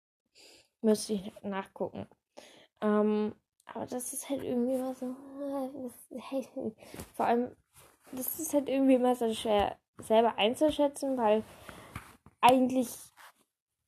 Müsste 0.82 1.14
ich 1.14 1.32
nachgucken. 1.44 2.08
Ähm, 2.82 3.36
aber 3.66 3.86
das 3.86 4.12
ist 4.14 4.28
halt 4.28 4.44
irgendwie 4.44 4.74
immer 4.74 4.96
so. 4.96 5.16
Vor 7.16 7.26
allem, 7.28 7.56
das 8.12 8.40
ist 8.40 8.54
halt 8.54 8.70
irgendwie 8.70 8.96
immer 8.96 9.16
so 9.16 9.34
schwer 9.34 9.78
selber 10.00 10.38
einzuschätzen, 10.38 11.18
weil 11.18 11.44
eigentlich 12.42 12.90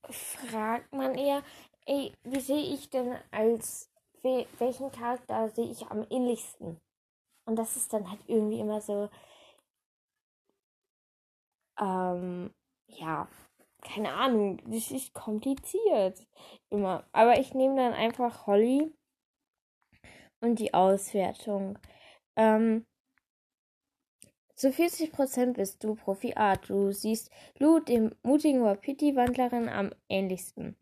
fragt 0.10 0.94
man 0.94 1.16
eher, 1.16 1.44
ey, 1.86 2.14
wie 2.24 2.40
sehe 2.40 2.74
ich 2.74 2.90
denn 2.90 3.18
als, 3.32 3.90
welchen 4.24 4.92
Charakter 4.92 5.50
sehe 5.50 5.72
ich 5.72 5.88
am 5.88 6.06
ähnlichsten? 6.10 6.80
Und 7.46 7.56
das 7.56 7.76
ist 7.76 7.94
dann 7.94 8.10
halt 8.10 8.22
irgendwie 8.28 8.60
immer 8.60 8.82
so, 8.82 9.10
ähm, 11.80 12.54
ja, 12.88 13.28
keine 13.82 14.14
Ahnung, 14.14 14.62
das 14.66 14.92
ist 14.92 15.14
kompliziert. 15.14 16.26
Immer. 16.70 17.04
Aber 17.12 17.40
ich 17.40 17.54
nehme 17.54 17.76
dann 17.76 17.94
einfach 17.94 18.46
Holly 18.48 18.94
und 20.42 20.60
die 20.60 20.74
Auswertung. 20.74 21.80
Ähm, 22.36 22.86
zu 24.62 24.70
40% 24.70 25.54
bist 25.54 25.84
du 25.84 25.96
Profi 25.96 26.36
Art. 26.36 26.70
Du 26.70 26.92
siehst 26.92 27.32
Lu, 27.58 27.80
dem 27.80 28.14
mutigen 28.22 28.64
Wapiti-Wandlerin, 28.64 29.68
am 29.68 29.90
ähnlichsten. 30.08 30.78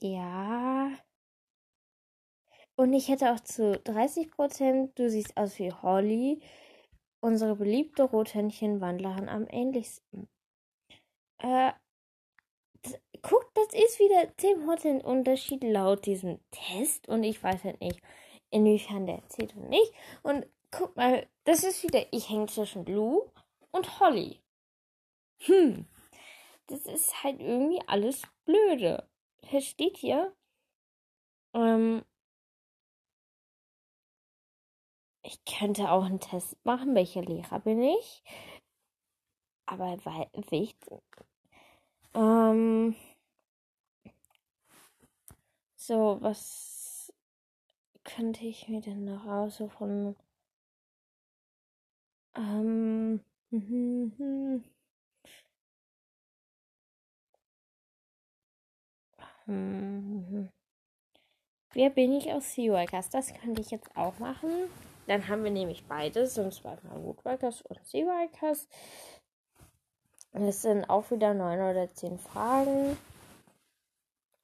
Ja. 0.00 0.92
Und 2.76 2.92
ich 2.92 3.08
hätte 3.08 3.32
auch 3.32 3.40
zu 3.40 3.72
30% 3.72 4.92
du 4.94 5.10
siehst 5.10 5.36
aus 5.36 5.58
wie 5.58 5.72
Holly, 5.72 6.40
unsere 7.20 7.56
beliebte 7.56 8.04
Rothändchen-Wandlerin, 8.04 9.28
am 9.28 9.48
ähnlichsten. 9.48 10.28
Äh, 11.38 11.72
guck, 13.20 13.52
das 13.54 13.66
ist 13.74 13.98
wieder 13.98 14.32
10 14.36 15.00
Unterschied 15.00 15.64
laut 15.64 16.06
diesem 16.06 16.38
Test 16.52 17.08
und 17.08 17.24
ich 17.24 17.42
weiß 17.42 17.64
halt 17.64 17.80
nicht, 17.80 18.00
inwiefern 18.50 19.06
der 19.06 19.28
zählt 19.28 19.56
und 19.56 19.68
nicht. 19.68 19.92
Und 20.22 20.46
guck 20.72 20.96
mal, 20.96 21.28
das 21.44 21.62
ist 21.62 21.84
wieder, 21.84 22.04
ich 22.12 22.28
hänge 22.28 22.46
zwischen 22.46 22.84
Lou 22.86 23.30
und 23.70 24.00
Holly. 24.00 24.40
Hm, 25.40 25.86
das 26.66 26.86
ist 26.86 27.22
halt 27.22 27.40
irgendwie 27.40 27.80
alles 27.86 28.22
blöde. 28.44 29.08
Versteht 29.44 30.02
ihr? 30.02 30.34
Ähm, 31.54 32.04
ich 35.22 35.44
könnte 35.44 35.90
auch 35.90 36.04
einen 36.04 36.20
Test 36.20 36.56
machen, 36.64 36.94
welcher 36.94 37.22
Lehrer 37.22 37.60
bin 37.60 37.82
ich. 37.82 38.22
Aber 39.66 39.96
weil 40.04 40.28
wichtig. 40.50 41.02
Ähm, 42.14 42.94
so, 45.76 46.18
was 46.20 47.12
könnte 48.04 48.44
ich 48.44 48.68
mir 48.68 48.80
denn 48.80 49.04
noch 49.04 49.26
aussuchen? 49.26 50.16
Ähm. 52.36 53.20
Hm. 59.46 60.48
Wer 61.74 61.90
bin 61.90 62.12
ich 62.12 62.30
aus 62.32 62.54
Seaworkers? 62.54 63.10
Das 63.10 63.32
könnte 63.34 63.60
ich 63.60 63.70
jetzt 63.70 63.96
auch 63.96 64.18
machen. 64.18 64.50
Dann 65.06 65.26
haben 65.28 65.42
wir 65.44 65.50
nämlich 65.50 65.84
beides, 65.86 66.38
und 66.38 66.52
zwar 66.52 66.78
mal 66.84 67.02
Woodworkers 67.02 67.62
und 67.62 67.84
Seaworkers. 67.84 68.68
Es 70.32 70.62
sind 70.62 70.88
auch 70.88 71.10
wieder 71.10 71.34
neun 71.34 71.60
oder 71.60 71.92
zehn 71.92 72.18
Fragen. 72.18 72.96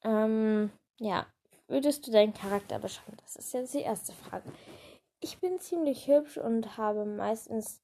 Ähm, 0.02 0.71
ja, 0.99 1.26
würdest 1.66 2.07
du 2.07 2.11
deinen 2.11 2.35
Charakter 2.35 2.78
beschreiben? 2.78 3.16
Das 3.23 3.37
ist 3.37 3.52
jetzt 3.52 3.75
die 3.75 3.80
erste 3.80 4.12
Frage. 4.12 4.52
Ich 5.29 5.41
bin 5.41 5.61
ziemlich 5.61 6.07
hübsch 6.07 6.39
und 6.39 6.79
habe 6.79 7.05
meistens 7.05 7.83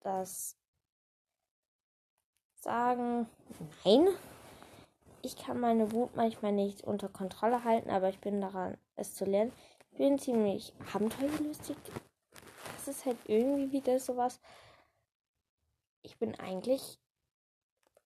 das 0.00 0.56
Sagen, 2.54 3.28
nein. 3.84 4.08
Ich 5.20 5.36
kann 5.36 5.60
meine 5.60 5.92
Wut 5.92 6.16
manchmal 6.16 6.52
nicht 6.52 6.84
unter 6.84 7.10
Kontrolle 7.10 7.64
halten, 7.64 7.90
aber 7.90 8.08
ich 8.08 8.18
bin 8.20 8.40
daran, 8.40 8.78
es 8.94 9.14
zu 9.14 9.26
lernen. 9.26 9.52
Ich 9.90 9.98
bin 9.98 10.18
ziemlich 10.18 10.72
abenteuerlustig. 10.94 11.76
Das 12.76 12.88
ist 12.88 13.04
halt 13.04 13.18
irgendwie 13.26 13.72
wieder 13.72 14.00
sowas. 14.00 14.40
ich 16.00 16.16
bin 16.16 16.34
eigentlich, 16.36 16.98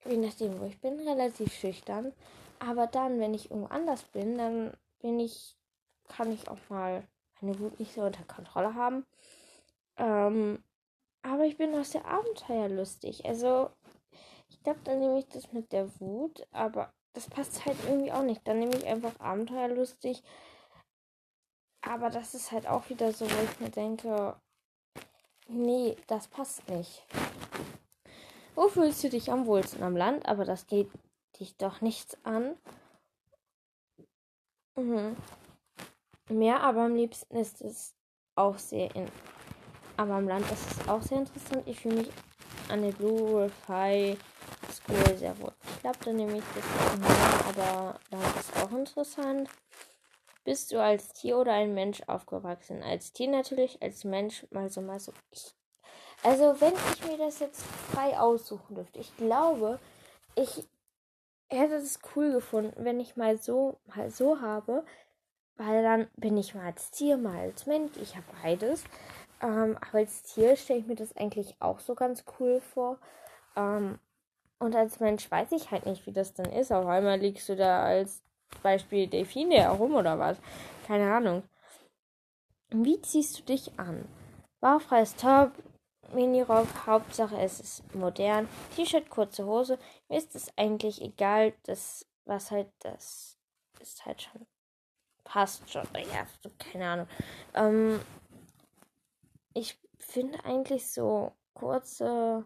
je 0.05 0.17
nachdem, 0.17 0.59
wo 0.59 0.65
ich 0.65 0.81
bin, 0.81 0.99
relativ 0.99 1.53
schüchtern. 1.55 2.13
Aber 2.59 2.89
dann, 2.89 3.21
wenn 3.21 3.35
ich 3.35 3.53
irgendwo 3.53 3.69
anders 3.69 4.03
bin, 4.03 4.37
dann 4.37 4.77
bin 4.99 5.21
ich, 5.21 5.57
kann 6.09 6.33
ich 6.33 6.49
auch 6.49 6.59
mal 6.69 7.07
meine 7.43 7.59
Wut 7.59 7.79
nicht 7.79 7.95
so 7.95 8.03
unter 8.03 8.25
Kontrolle 8.25 8.75
haben. 8.75 9.07
Ähm, 9.97 10.63
aber 11.23 11.45
ich 11.45 11.57
bin 11.57 11.75
auch 11.75 11.85
sehr 11.85 12.05
abenteuerlustig. 12.05 13.27
Also, 13.27 13.71
ich 14.49 14.63
glaube, 14.63 14.81
dann 14.85 14.99
nehme 14.99 15.19
ich 15.19 15.29
das 15.29 15.53
mit 15.53 15.73
der 15.73 15.89
Wut, 16.01 16.47
aber 16.53 16.93
das 17.13 17.29
passt 17.29 17.67
halt 17.67 17.77
irgendwie 17.87 18.13
auch 18.13 18.23
nicht. 18.23 18.47
Dann 18.47 18.59
nehme 18.59 18.75
ich 18.77 18.87
einfach 18.87 19.19
abenteuerlustig. 19.21 20.23
Aber 21.83 22.11
das 22.11 22.35
ist 22.35 22.53
halt 22.53 22.67
auch 22.67 22.89
wieder 22.89 23.13
so, 23.13 23.27
wo 23.27 23.45
ich 23.45 23.61
mir 23.61 23.71
denke, 23.71 24.37
nee, 25.49 25.97
das 26.07 26.29
passt 26.29 26.69
nicht. 26.69 27.05
Wo 28.55 28.69
fühlst 28.69 29.03
du 29.05 29.09
dich 29.09 29.31
am 29.31 29.47
wohlsten 29.47 29.83
am 29.83 29.97
Land? 29.97 30.27
Aber 30.27 30.45
das 30.45 30.67
geht 30.67 30.91
dich 31.39 31.57
doch 31.57 31.81
nichts 31.81 32.17
an. 32.25 32.57
Mhm. 34.77 35.17
Mehr, 36.31 36.61
aber 36.63 36.83
am 36.83 36.95
liebsten 36.95 37.37
ist 37.37 37.61
es 37.61 37.95
auch 38.37 38.57
sehr 38.59 38.95
in. 38.95 39.09
Aber 39.97 40.15
am 40.15 40.29
Land 40.29 40.51
ist 40.51 40.71
es 40.71 40.89
auch 40.89 41.03
sehr 41.03 41.19
interessant. 41.19 41.67
Ich 41.67 41.81
fühle 41.81 41.97
mich 41.97 42.11
an 42.69 42.83
der 42.83 42.93
Blue 42.93 43.51
Fi 43.67 44.17
School 44.73 45.19
sehr 45.19 45.39
wohl. 45.41 45.53
Ich 45.75 45.81
glaube, 45.81 45.99
dann 46.05 46.17
nehme 46.17 46.39
ich 46.39 46.45
das 46.55 46.99
mehr, 46.99 47.47
aber 47.49 47.99
Land 48.11 48.37
ist 48.39 48.57
auch 48.63 48.71
interessant. 48.73 49.51
Bist 50.45 50.73
du 50.73 50.81
als 50.81 51.09
Tier 51.09 51.37
oder 51.37 51.53
ein 51.53 51.75
Mensch 51.75 52.03
aufgewachsen? 52.07 52.83
Als 52.83 53.13
Tier 53.13 53.29
natürlich, 53.29 53.83
als 53.83 54.05
Mensch 54.05 54.47
mal 54.51 54.71
so, 54.71 54.81
mal 54.81 55.01
so. 55.01 55.13
Ich, 55.31 55.55
also, 56.23 56.61
wenn 56.61 56.75
ich 56.93 57.05
mir 57.07 57.19
das 57.19 57.41
jetzt 57.41 57.63
frei 57.93 58.19
aussuchen 58.19 58.77
dürfte, 58.77 59.01
ich 59.01 59.15
glaube, 59.17 59.79
ich 60.37 60.67
hätte 61.49 61.75
es 61.75 61.99
cool 62.15 62.33
gefunden, 62.33 62.85
wenn 62.85 63.01
ich 63.01 63.17
mal 63.17 63.37
so, 63.37 63.81
mal 63.95 64.11
so 64.11 64.41
habe, 64.41 64.85
weil 65.61 65.83
dann 65.83 66.09
bin 66.17 66.39
ich 66.39 66.55
mal 66.55 66.65
als 66.65 66.91
Tier, 66.91 67.19
mal 67.19 67.39
als 67.39 67.67
Mensch. 67.67 67.93
Ich 68.01 68.17
habe 68.17 68.25
beides. 68.43 68.83
Ähm, 69.43 69.77
aber 69.81 69.99
als 69.99 70.23
Tier 70.23 70.57
stelle 70.57 70.81
ich 70.81 70.87
mir 70.87 70.95
das 70.95 71.15
eigentlich 71.17 71.55
auch 71.61 71.81
so 71.81 71.95
ganz 71.95 72.25
cool 72.39 72.61
vor. 72.61 72.99
Ähm, 73.57 73.99
und 74.59 74.75
als 74.75 75.01
Mensch 75.01 75.31
weiß 75.31 75.53
ich 75.53 75.71
halt 75.71 75.85
nicht, 75.85 76.07
wie 76.07 76.13
das 76.13 76.33
dann 76.33 76.51
ist. 76.51 76.73
Auf 76.73 76.87
einmal 76.87 77.19
liegst 77.19 77.49
du 77.49 77.57
da 77.57 77.83
als 77.83 78.23
Beispiel 78.63 79.07
Delfine 79.07 79.57
herum 79.57 79.95
oder 79.95 80.19
was. 80.19 80.39
Keine 80.87 81.13
Ahnung. 81.13 81.43
Wie 82.71 83.01
ziehst 83.03 83.39
du 83.39 83.43
dich 83.43 83.79
an? 83.79 84.09
Bauchfreies 84.61 85.17
Top, 85.17 85.53
Minirock, 86.15 86.69
Hauptsache 86.87 87.37
es 87.39 87.61
ist 87.61 87.95
modern. 87.95 88.49
T-Shirt, 88.77 89.11
kurze 89.11 89.45
Hose. 89.45 89.79
Mir 90.09 90.19
ist 90.19 90.35
es 90.35 90.57
eigentlich 90.57 91.03
egal, 91.03 91.53
das, 91.65 92.07
was 92.25 92.51
halt, 92.51 92.69
das 92.81 93.37
ist 93.81 94.07
halt 94.07 94.23
schon, 94.23 94.47
passt 95.31 95.71
schon. 95.71 95.87
Ja, 96.13 96.27
keine 96.59 96.89
Ahnung. 96.89 97.07
Ähm, 97.55 98.01
ich 99.55 99.81
finde 99.99 100.45
eigentlich 100.45 100.91
so 100.91 101.33
kurze, 101.55 102.45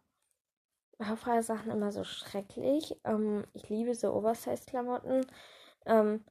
haarfreie 1.00 1.43
Sachen 1.43 1.71
immer 1.71 1.93
so 1.93 2.05
schrecklich. 2.05 2.95
Ähm, 3.05 3.47
ich 3.55 3.71
liebe 3.71 3.95
so 3.95 4.12
Oversize-Klamotten. 4.12 5.26
Ähm, 5.87 6.25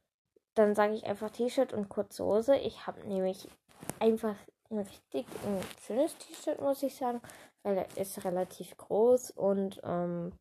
dann 0.54 0.76
sage 0.76 0.94
ich 0.94 1.04
einfach 1.06 1.30
T-Shirt 1.30 1.72
und 1.72 1.88
kurze 1.88 2.24
Hose. 2.24 2.56
Ich 2.56 2.86
habe 2.86 3.04
nämlich 3.08 3.48
einfach 3.98 4.36
ein 4.70 4.78
richtig 4.78 5.26
ein 5.44 5.60
schönes 5.84 6.16
T-Shirt, 6.18 6.60
muss 6.60 6.84
ich 6.84 6.94
sagen, 6.94 7.20
weil 7.64 7.78
er 7.78 7.96
ist 7.96 8.24
relativ 8.24 8.76
groß 8.76 9.32
und 9.32 9.80
ähm, 9.82 10.32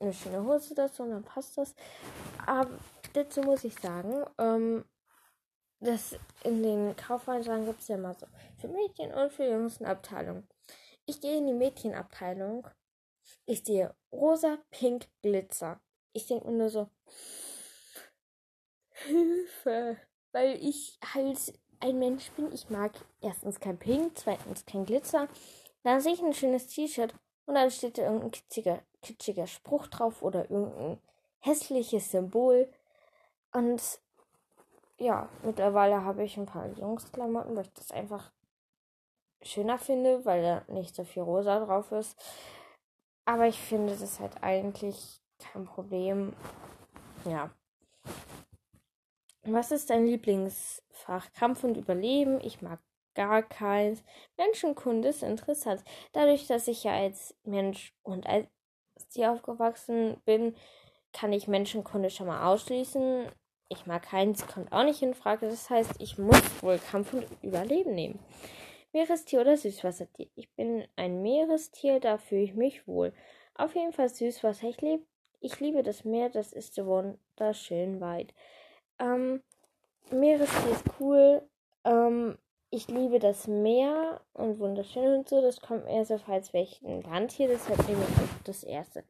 eine 0.00 0.12
schöne 0.12 0.44
Hose 0.44 0.74
dazu 0.74 1.04
und 1.04 1.10
dann 1.10 1.22
passt 1.22 1.56
das. 1.58 1.76
Aber 2.44 2.76
dazu 3.12 3.42
muss 3.42 3.62
ich 3.62 3.74
sagen, 3.78 4.24
ähm, 4.38 4.84
dass 5.80 6.16
in 6.44 6.62
den 6.62 6.96
Kaufhäusern 6.96 7.66
gibt 7.66 7.80
es 7.80 7.88
ja 7.88 7.96
immer 7.96 8.14
so 8.14 8.26
für 8.58 8.68
Mädchen 8.68 9.12
und 9.12 9.32
für 9.32 9.48
Jungs 9.48 9.80
eine 9.80 9.90
Abteilung. 9.90 10.46
Ich 11.04 11.20
gehe 11.20 11.38
in 11.38 11.46
die 11.46 11.52
Mädchenabteilung. 11.52 12.66
Ich 13.44 13.64
sehe 13.64 13.94
rosa, 14.10 14.58
pink, 14.70 15.06
Glitzer. 15.22 15.80
Ich 16.12 16.26
denke 16.26 16.46
mir 16.46 16.56
nur 16.56 16.70
so, 16.70 16.88
Hilfe. 19.04 19.96
Weil 20.32 20.62
ich 20.62 20.98
halt 21.14 21.38
ein 21.80 21.98
Mensch 21.98 22.30
bin. 22.32 22.52
Ich 22.52 22.70
mag 22.70 22.92
erstens 23.20 23.60
kein 23.60 23.78
Pink, 23.78 24.18
zweitens 24.18 24.64
kein 24.66 24.86
Glitzer. 24.86 25.28
Dann 25.82 26.00
sehe 26.00 26.14
ich 26.14 26.22
ein 26.22 26.34
schönes 26.34 26.66
T-Shirt 26.66 27.14
und 27.46 27.54
dann 27.54 27.70
steht 27.70 27.98
da 27.98 28.02
irgendein 28.02 28.32
kitziger, 28.32 28.82
kitschiger 29.02 29.46
Spruch 29.46 29.86
drauf 29.86 30.22
oder 30.22 30.50
irgendein 30.50 31.00
hässliches 31.38 32.10
Symbol. 32.10 32.70
Und 33.52 34.00
ja, 34.98 35.28
mittlerweile 35.42 36.04
habe 36.04 36.24
ich 36.24 36.36
ein 36.36 36.46
paar 36.46 36.68
Jungsklamotten, 36.68 37.56
weil 37.56 37.64
ich 37.64 37.74
das 37.74 37.90
einfach 37.90 38.32
schöner 39.42 39.78
finde, 39.78 40.24
weil 40.24 40.42
da 40.42 40.72
nicht 40.72 40.94
so 40.94 41.04
viel 41.04 41.22
rosa 41.22 41.64
drauf 41.64 41.92
ist. 41.92 42.18
Aber 43.24 43.46
ich 43.46 43.58
finde 43.60 43.96
das 43.96 44.20
halt 44.20 44.42
eigentlich 44.42 45.20
kein 45.38 45.64
Problem. 45.64 46.34
Ja. 47.24 47.50
Was 49.42 49.70
ist 49.70 49.90
dein 49.90 50.06
Lieblingsfach? 50.06 51.32
Kampf 51.32 51.64
und 51.64 51.76
Überleben? 51.76 52.40
Ich 52.40 52.62
mag 52.62 52.80
gar 53.14 53.42
keins. 53.42 54.02
Menschenkunde 54.36 55.08
ist 55.08 55.22
interessant. 55.22 55.82
Dadurch, 56.12 56.46
dass 56.46 56.68
ich 56.68 56.84
ja 56.84 56.92
als 56.92 57.34
Mensch 57.44 57.94
und 58.02 58.26
als 58.26 58.48
Tier 59.10 59.32
aufgewachsen 59.32 60.20
bin, 60.24 60.54
kann 61.12 61.32
ich 61.32 61.48
Menschenkunde 61.48 62.10
schon 62.10 62.26
mal 62.26 62.46
ausschließen. 62.46 63.30
Ich 63.68 63.86
mag 63.86 64.02
keins, 64.02 64.46
kommt 64.46 64.72
auch 64.72 64.84
nicht 64.84 65.02
in 65.02 65.14
Frage. 65.14 65.48
Das 65.48 65.68
heißt, 65.70 65.94
ich 65.98 66.18
muss 66.18 66.62
wohl 66.62 66.78
Kampf 66.78 67.12
und 67.12 67.26
Überleben 67.42 67.94
nehmen. 67.94 68.18
Meerestier 68.92 69.40
oder 69.40 69.56
Süßwassertier? 69.56 70.28
Ich 70.36 70.54
bin 70.54 70.86
ein 70.96 71.20
Meerestier, 71.20 72.00
da 72.00 72.16
fühle 72.18 72.42
ich 72.42 72.54
mich 72.54 72.86
wohl. 72.86 73.12
Auf 73.54 73.74
jeden 73.74 73.92
Fall 73.92 74.08
Süßwasser. 74.08 74.68
Ich, 74.68 74.80
lieb, 74.80 75.04
ich 75.40 75.60
liebe 75.60 75.82
das 75.82 76.04
Meer, 76.04 76.30
das 76.30 76.52
ist 76.52 76.74
so 76.74 76.86
wunderschön 76.86 78.00
weit. 78.00 78.32
Ähm, 78.98 79.42
Meerestier 80.10 80.70
ist 80.70 80.84
cool. 81.00 81.42
Ähm, 81.84 82.38
ich 82.70 82.88
liebe 82.88 83.18
das 83.18 83.48
Meer 83.48 84.20
und 84.32 84.60
wunderschön 84.60 85.18
und 85.18 85.28
so. 85.28 85.40
Das 85.40 85.60
kommt 85.60 85.86
mir 85.86 86.04
so 86.04 86.18
falls 86.18 86.52
welchen 86.52 87.02
Land 87.02 87.32
hier. 87.32 87.48
Deshalb 87.48 87.86
nehme 87.88 88.02
ich 88.02 88.44
das 88.44 88.62
erste. 88.64 89.04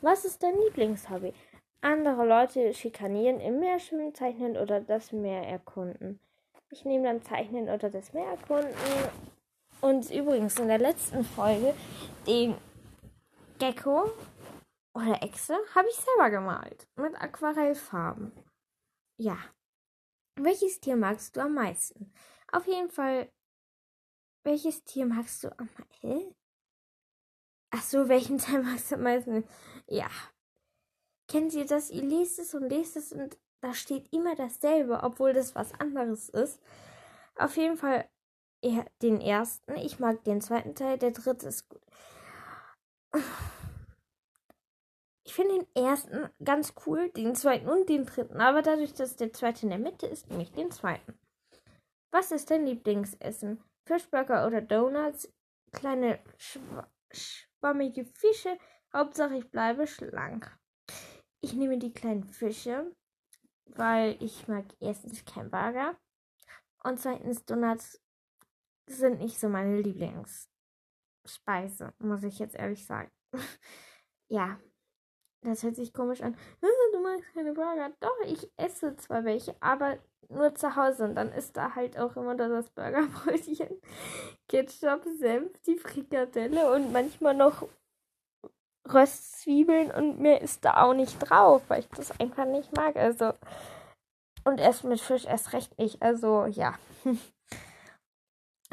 Was 0.00 0.24
ist 0.24 0.42
dein 0.42 0.54
Lieblingshobby? 0.56 1.34
Andere 1.82 2.26
Leute 2.26 2.74
schikanieren, 2.74 3.40
im 3.40 3.60
Meer 3.60 3.78
schwimmen, 3.78 4.14
zeichnen 4.14 4.56
oder 4.56 4.80
das 4.80 5.12
Meer 5.12 5.46
erkunden. 5.46 6.20
Ich 6.70 6.84
nehme 6.84 7.04
dann 7.04 7.22
Zeichnen 7.22 7.68
oder 7.68 7.90
das 7.90 8.12
Meer 8.12 8.26
erkunden. 8.26 8.74
Und 9.80 10.10
übrigens 10.10 10.58
in 10.58 10.68
der 10.68 10.78
letzten 10.78 11.24
Folge 11.24 11.74
den 12.26 12.54
Gecko 13.58 14.10
oder 14.94 15.22
Echse 15.22 15.56
habe 15.74 15.88
ich 15.88 15.96
selber 15.96 16.30
gemalt 16.30 16.86
mit 16.96 17.14
Aquarellfarben 17.20 18.32
ja. 19.20 19.36
Welches 20.36 20.80
Tier 20.80 20.96
magst 20.96 21.36
du 21.36 21.40
am 21.40 21.54
meisten? 21.54 22.10
Auf 22.52 22.66
jeden 22.66 22.90
Fall, 22.90 23.30
welches 24.44 24.82
Tier 24.84 25.04
magst 25.04 25.44
du 25.44 25.58
am 25.58 25.68
meisten? 25.78 26.34
Ach 27.70 27.82
so, 27.82 28.08
welchen 28.08 28.38
Teil 28.38 28.62
magst 28.62 28.90
du 28.90 28.94
am 28.94 29.02
meisten? 29.02 29.44
Ja. 29.86 30.08
Kennt 31.30 31.54
ihr 31.54 31.64
das? 31.64 31.90
Ihr 31.90 32.02
lest 32.02 32.40
es 32.40 32.54
und 32.54 32.68
lest 32.68 32.96
es 32.96 33.12
und 33.12 33.38
da 33.60 33.72
steht 33.72 34.12
immer 34.12 34.34
dasselbe, 34.34 35.04
obwohl 35.04 35.32
das 35.32 35.54
was 35.54 35.72
anderes 35.78 36.28
ist. 36.28 36.60
Auf 37.36 37.56
jeden 37.56 37.76
Fall 37.76 38.08
den 39.00 39.20
ersten. 39.20 39.76
Ich 39.76 40.00
mag 40.00 40.24
den 40.24 40.40
zweiten 40.40 40.74
Teil. 40.74 40.98
Der 40.98 41.12
dritte 41.12 41.46
ist 41.46 41.68
gut. 41.68 41.80
Ich 45.24 45.34
finde 45.34 45.60
den 45.60 45.84
ersten 45.84 46.28
ganz 46.42 46.74
cool, 46.84 47.10
den 47.10 47.36
zweiten 47.36 47.68
und 47.68 47.88
den 47.88 48.06
dritten. 48.06 48.40
Aber 48.40 48.62
dadurch, 48.62 48.92
dass 48.94 49.14
der 49.14 49.32
zweite 49.32 49.62
in 49.62 49.70
der 49.70 49.78
Mitte 49.78 50.06
ist, 50.06 50.28
nehme 50.28 50.42
ich 50.42 50.50
den 50.50 50.72
zweiten. 50.72 51.16
Was 52.10 52.32
ist 52.32 52.50
dein 52.50 52.66
Lieblingsessen? 52.66 53.62
Fischburger 53.86 54.46
oder 54.48 54.60
Donuts? 54.60 55.32
Kleine 55.70 56.18
schw 56.36 56.60
schwammige 57.12 58.04
Fische. 58.04 58.58
Hauptsache 58.92 59.36
ich 59.36 59.50
bleibe 59.50 59.86
schlank. 59.86 60.59
Ich 61.42 61.54
nehme 61.54 61.78
die 61.78 61.92
kleinen 61.92 62.24
Fische, 62.24 62.94
weil 63.64 64.22
ich 64.22 64.46
mag 64.48 64.64
erstens 64.80 65.24
kein 65.24 65.50
Burger 65.50 65.96
und 66.84 67.00
zweitens 67.00 67.44
Donuts 67.44 68.00
sind 68.86 69.20
nicht 69.20 69.38
so 69.38 69.48
meine 69.48 69.80
Lieblingsspeise, 69.80 71.94
muss 71.98 72.24
ich 72.24 72.38
jetzt 72.38 72.56
ehrlich 72.56 72.84
sagen. 72.84 73.10
ja, 74.28 74.60
das 75.42 75.62
hört 75.62 75.76
sich 75.76 75.92
komisch 75.92 76.22
an. 76.22 76.36
Du 76.92 77.00
magst 77.00 77.32
keine 77.32 77.54
Burger. 77.54 77.92
Doch, 78.00 78.20
ich 78.26 78.50
esse 78.56 78.96
zwar 78.96 79.24
welche, 79.24 79.54
aber 79.62 79.98
nur 80.28 80.54
zu 80.54 80.76
Hause. 80.76 81.04
Und 81.04 81.14
dann 81.14 81.32
ist 81.32 81.56
da 81.56 81.74
halt 81.74 81.98
auch 81.98 82.16
immer 82.16 82.34
das 82.34 82.70
Burgerbrötchen, 82.70 83.80
Ketchup, 84.48 85.04
Senf, 85.18 85.58
die 85.62 85.78
Frikadelle 85.78 86.70
und 86.72 86.92
manchmal 86.92 87.34
noch 87.34 87.66
Röstzwiebeln 88.92 89.90
und 89.90 90.20
mehr 90.20 90.40
ist 90.40 90.64
da 90.64 90.82
auch 90.82 90.94
nicht 90.94 91.18
drauf, 91.18 91.62
weil 91.68 91.80
ich 91.80 91.88
das 91.88 92.18
einfach 92.20 92.46
nicht 92.46 92.74
mag. 92.76 92.96
Also. 92.96 93.32
Und 94.44 94.58
erst 94.58 94.84
mit 94.84 95.00
Fisch 95.00 95.26
erst 95.26 95.52
recht 95.52 95.78
nicht. 95.78 96.02
Also, 96.02 96.46
ja. 96.46 96.74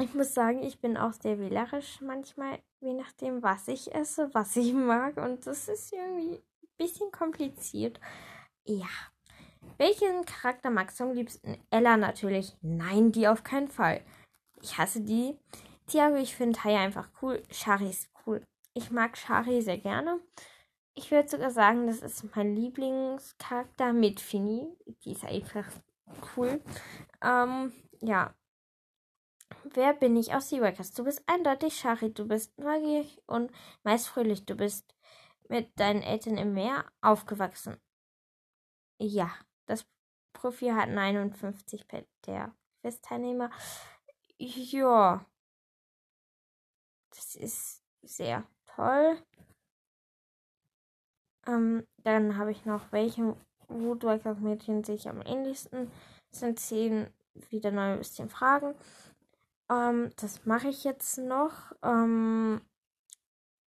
Ich 0.00 0.14
muss 0.14 0.32
sagen, 0.32 0.62
ich 0.62 0.80
bin 0.80 0.96
auch 0.96 1.12
sehr 1.12 1.40
wählerisch 1.40 2.00
manchmal, 2.00 2.60
je 2.78 2.92
nachdem, 2.92 3.42
was 3.42 3.66
ich 3.66 3.92
esse, 3.92 4.32
was 4.32 4.54
ich 4.54 4.72
mag. 4.72 5.16
Und 5.16 5.44
das 5.44 5.66
ist 5.66 5.92
irgendwie 5.92 6.36
ein 6.36 6.68
bisschen 6.76 7.10
kompliziert. 7.10 7.98
Ja. 8.64 8.86
Welchen 9.76 10.24
Charakter 10.24 10.70
magst 10.70 11.00
du 11.00 11.04
am 11.04 11.14
liebsten? 11.14 11.60
Ella 11.70 11.96
natürlich. 11.96 12.56
Nein, 12.62 13.10
die 13.10 13.26
auf 13.26 13.42
keinen 13.42 13.66
Fall. 13.66 14.00
Ich 14.62 14.78
hasse 14.78 15.00
die. 15.00 15.36
Tiago, 15.88 16.14
ich 16.14 16.36
finde 16.36 16.62
Haya 16.62 16.80
einfach 16.80 17.08
cool. 17.20 17.42
Shari 17.50 17.90
ist 17.90 18.08
cool. 18.24 18.40
Ich 18.78 18.92
mag 18.92 19.16
Shari 19.16 19.60
sehr 19.60 19.78
gerne. 19.78 20.20
Ich 20.94 21.10
würde 21.10 21.28
sogar 21.28 21.50
sagen, 21.50 21.88
das 21.88 21.98
ist 21.98 22.24
mein 22.36 22.54
Lieblingscharakter 22.54 23.92
mit 23.92 24.20
Fini. 24.20 24.68
Die 25.02 25.12
ist 25.12 25.24
einfach 25.24 25.66
cool. 26.36 26.62
Ähm, 27.20 27.72
ja, 28.00 28.32
Wer 29.64 29.94
bin 29.94 30.16
ich 30.16 30.32
aus 30.32 30.48
Seaworkers? 30.48 30.92
Du 30.92 31.02
bist 31.02 31.22
eindeutig 31.26 31.76
Shari, 31.76 32.12
du 32.12 32.28
bist 32.28 32.56
neugierig 32.56 33.20
und 33.26 33.50
meist 33.82 34.06
fröhlich. 34.06 34.46
Du 34.46 34.54
bist 34.54 34.94
mit 35.48 35.78
deinen 35.80 36.02
Eltern 36.02 36.36
im 36.36 36.54
Meer 36.54 36.84
aufgewachsen. 37.00 37.80
Ja, 39.00 39.34
das 39.66 39.86
Profil 40.32 40.76
hat 40.76 40.88
59 40.90 41.84
der 42.26 42.54
Questteilnehmer. 42.80 43.50
Ja, 44.38 45.26
das 47.10 47.34
ist 47.34 47.82
sehr 48.02 48.46
toll. 48.78 49.18
Ähm, 51.46 51.86
dann 52.04 52.36
habe 52.36 52.52
ich 52.52 52.64
noch, 52.64 52.92
welche 52.92 53.36
Woodworker-Mädchen 53.68 54.84
sich 54.84 55.08
am 55.08 55.20
ähnlichsten 55.22 55.90
sind. 56.30 56.60
Zehn 56.60 57.08
wieder 57.50 57.70
neu 57.70 57.92
ein 57.92 57.98
bisschen 57.98 58.28
Fragen. 58.28 58.74
Ähm, 59.70 60.10
das 60.16 60.46
mache 60.46 60.68
ich 60.68 60.84
jetzt 60.84 61.18
noch. 61.18 61.72
Ähm, 61.82 62.60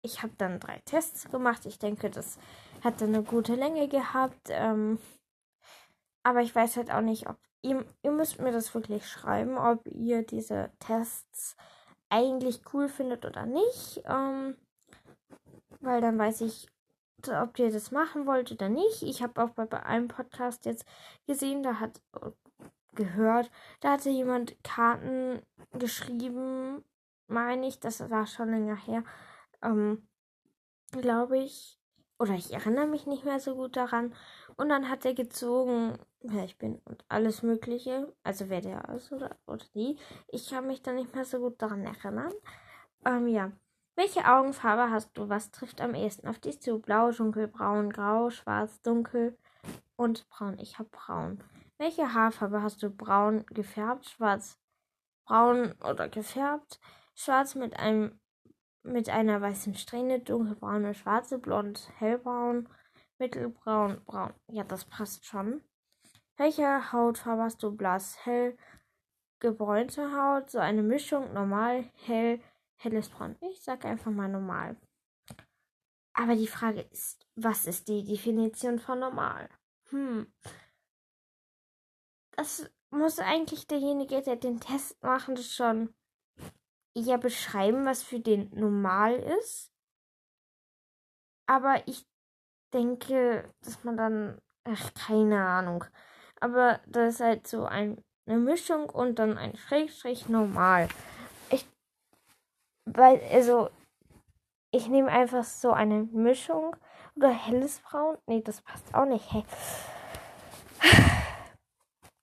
ich 0.01 0.23
habe 0.23 0.33
dann 0.37 0.59
drei 0.59 0.79
Tests 0.85 1.29
gemacht. 1.29 1.65
Ich 1.65 1.77
denke, 1.77 2.09
das 2.09 2.39
hat 2.83 3.01
dann 3.01 3.13
eine 3.13 3.23
gute 3.23 3.55
Länge 3.55 3.87
gehabt. 3.87 4.47
Ähm, 4.49 4.97
aber 6.23 6.41
ich 6.41 6.55
weiß 6.55 6.77
halt 6.77 6.91
auch 6.91 7.01
nicht, 7.01 7.27
ob 7.29 7.37
ihr, 7.61 7.85
ihr 8.01 8.11
müsst 8.11 8.39
mir 8.39 8.51
das 8.51 8.73
wirklich 8.73 9.07
schreiben, 9.07 9.57
ob 9.57 9.85
ihr 9.87 10.23
diese 10.23 10.71
Tests 10.79 11.55
eigentlich 12.09 12.61
cool 12.73 12.89
findet 12.89 13.25
oder 13.25 13.45
nicht. 13.45 14.01
Ähm, 14.05 14.55
weil 15.81 16.01
dann 16.01 16.17
weiß 16.17 16.41
ich, 16.41 16.67
ob 17.27 17.59
ihr 17.59 17.71
das 17.71 17.91
machen 17.91 18.25
wollt 18.25 18.51
oder 18.51 18.69
nicht. 18.69 19.03
Ich 19.03 19.21
habe 19.21 19.43
auch 19.43 19.51
bei, 19.51 19.65
bei 19.65 19.83
einem 19.83 20.07
Podcast 20.07 20.65
jetzt 20.65 20.85
gesehen, 21.27 21.63
da 21.63 21.79
hat 21.79 22.01
gehört. 22.93 23.51
Da 23.79 23.93
hatte 23.93 24.09
jemand 24.09 24.61
Karten 24.63 25.41
geschrieben, 25.73 26.83
meine 27.27 27.67
ich, 27.67 27.79
das 27.79 28.09
war 28.09 28.27
schon 28.27 28.49
länger 28.49 28.75
her, 28.75 29.03
ähm, 29.61 30.07
glaube 30.91 31.37
ich. 31.37 31.77
Oder 32.19 32.35
ich 32.35 32.53
erinnere 32.53 32.85
mich 32.85 33.07
nicht 33.07 33.25
mehr 33.25 33.39
so 33.39 33.55
gut 33.55 33.75
daran. 33.75 34.13
Und 34.55 34.69
dann 34.69 34.89
hat 34.89 35.05
er 35.05 35.15
gezogen, 35.15 35.97
wer 36.21 36.43
ich 36.45 36.57
bin 36.59 36.79
und 36.85 37.03
alles 37.09 37.41
Mögliche. 37.41 38.13
Also 38.23 38.49
wer 38.49 38.61
der 38.61 38.89
ist 38.89 39.11
oder, 39.11 39.37
oder 39.47 39.65
die. 39.73 39.97
Ich 40.27 40.49
kann 40.49 40.67
mich 40.67 40.83
da 40.83 40.93
nicht 40.93 41.15
mehr 41.15 41.25
so 41.25 41.39
gut 41.39 41.59
daran 41.61 41.83
erinnern. 41.83 42.31
Ähm, 43.05 43.27
ja. 43.27 43.51
Welche 43.95 44.25
Augenfarbe 44.25 44.89
hast 44.89 45.17
du? 45.17 45.27
Was 45.29 45.51
trifft 45.51 45.81
am 45.81 45.95
ehesten 45.95 46.27
auf 46.27 46.39
dich 46.39 46.61
zu? 46.61 46.79
Blau, 46.79 47.11
dunkelbraun, 47.11 47.89
grau, 47.91 48.29
schwarz, 48.29 48.81
dunkel 48.81 49.37
und 49.95 50.27
braun. 50.29 50.57
Ich 50.59 50.79
habe 50.79 50.89
braun. 50.89 51.43
Welche 51.77 52.13
Haarfarbe 52.13 52.61
hast 52.61 52.81
du? 52.83 52.89
Braun 52.89 53.45
gefärbt, 53.47 54.09
schwarz, 54.09 54.59
braun 55.25 55.73
oder 55.83 56.09
gefärbt, 56.09 56.79
schwarz 57.15 57.55
mit 57.55 57.77
einem 57.77 58.19
mit 58.83 59.09
einer 59.09 59.41
weißen 59.41 59.75
Strähne, 59.75 60.19
dunkelbraune, 60.19 60.95
schwarze, 60.95 61.37
blond, 61.37 61.91
hellbraun, 61.97 62.67
mittelbraun, 63.19 64.01
braun. 64.05 64.33
Ja, 64.47 64.63
das 64.63 64.85
passt 64.85 65.25
schon. 65.25 65.61
Welche 66.37 66.91
Hautfarbe 66.91 67.43
hast 67.43 67.61
du? 67.61 67.75
Blass, 67.75 68.25
hell, 68.25 68.57
gebräunte 69.39 70.11
Haut, 70.17 70.49
so 70.49 70.59
eine 70.59 70.81
Mischung, 70.81 71.33
normal, 71.33 71.85
hell, 72.05 72.39
helles 72.83 73.09
Braun. 73.09 73.35
Ich 73.41 73.61
sag 73.61 73.85
einfach 73.85 74.11
mal 74.11 74.29
normal. 74.29 74.75
Aber 76.13 76.35
die 76.35 76.47
Frage 76.47 76.81
ist, 76.81 77.25
was 77.35 77.65
ist 77.65 77.87
die 77.87 78.03
Definition 78.03 78.79
von 78.79 78.99
normal? 78.99 79.49
Hm, 79.89 80.31
das 82.35 82.69
muss 82.89 83.19
eigentlich 83.19 83.67
derjenige, 83.67 84.21
der 84.21 84.35
den 84.35 84.59
Test 84.59 85.01
macht, 85.03 85.37
schon 85.43 85.93
eher 86.95 87.17
beschreiben, 87.17 87.85
was 87.85 88.03
für 88.03 88.19
den 88.19 88.49
normal 88.53 89.13
ist. 89.39 89.71
Aber 91.47 91.87
ich 91.87 92.05
denke, 92.73 93.53
dass 93.61 93.83
man 93.83 93.97
dann, 93.97 94.41
ach, 94.63 94.93
keine 94.93 95.45
Ahnung. 95.45 95.85
Aber 96.39 96.81
das 96.87 97.15
ist 97.15 97.19
halt 97.21 97.47
so 97.47 97.65
ein, 97.65 98.03
eine 98.25 98.39
Mischung 98.39 98.89
und 98.89 99.19
dann 99.19 99.37
ein 99.37 99.55
Schrägstrich 99.55 100.27
normal. 100.29 100.89
Weil, 102.85 103.21
also, 103.31 103.69
ich 104.71 104.87
nehme 104.87 105.11
einfach 105.11 105.43
so 105.43 105.71
eine 105.71 106.03
Mischung 106.03 106.75
oder 107.15 107.29
helles 107.29 107.79
Braun. 107.81 108.17
Nee, 108.25 108.41
das 108.41 108.61
passt 108.61 108.93
auch 108.93 109.05
nicht. 109.05 109.31
Hey. 109.31 109.45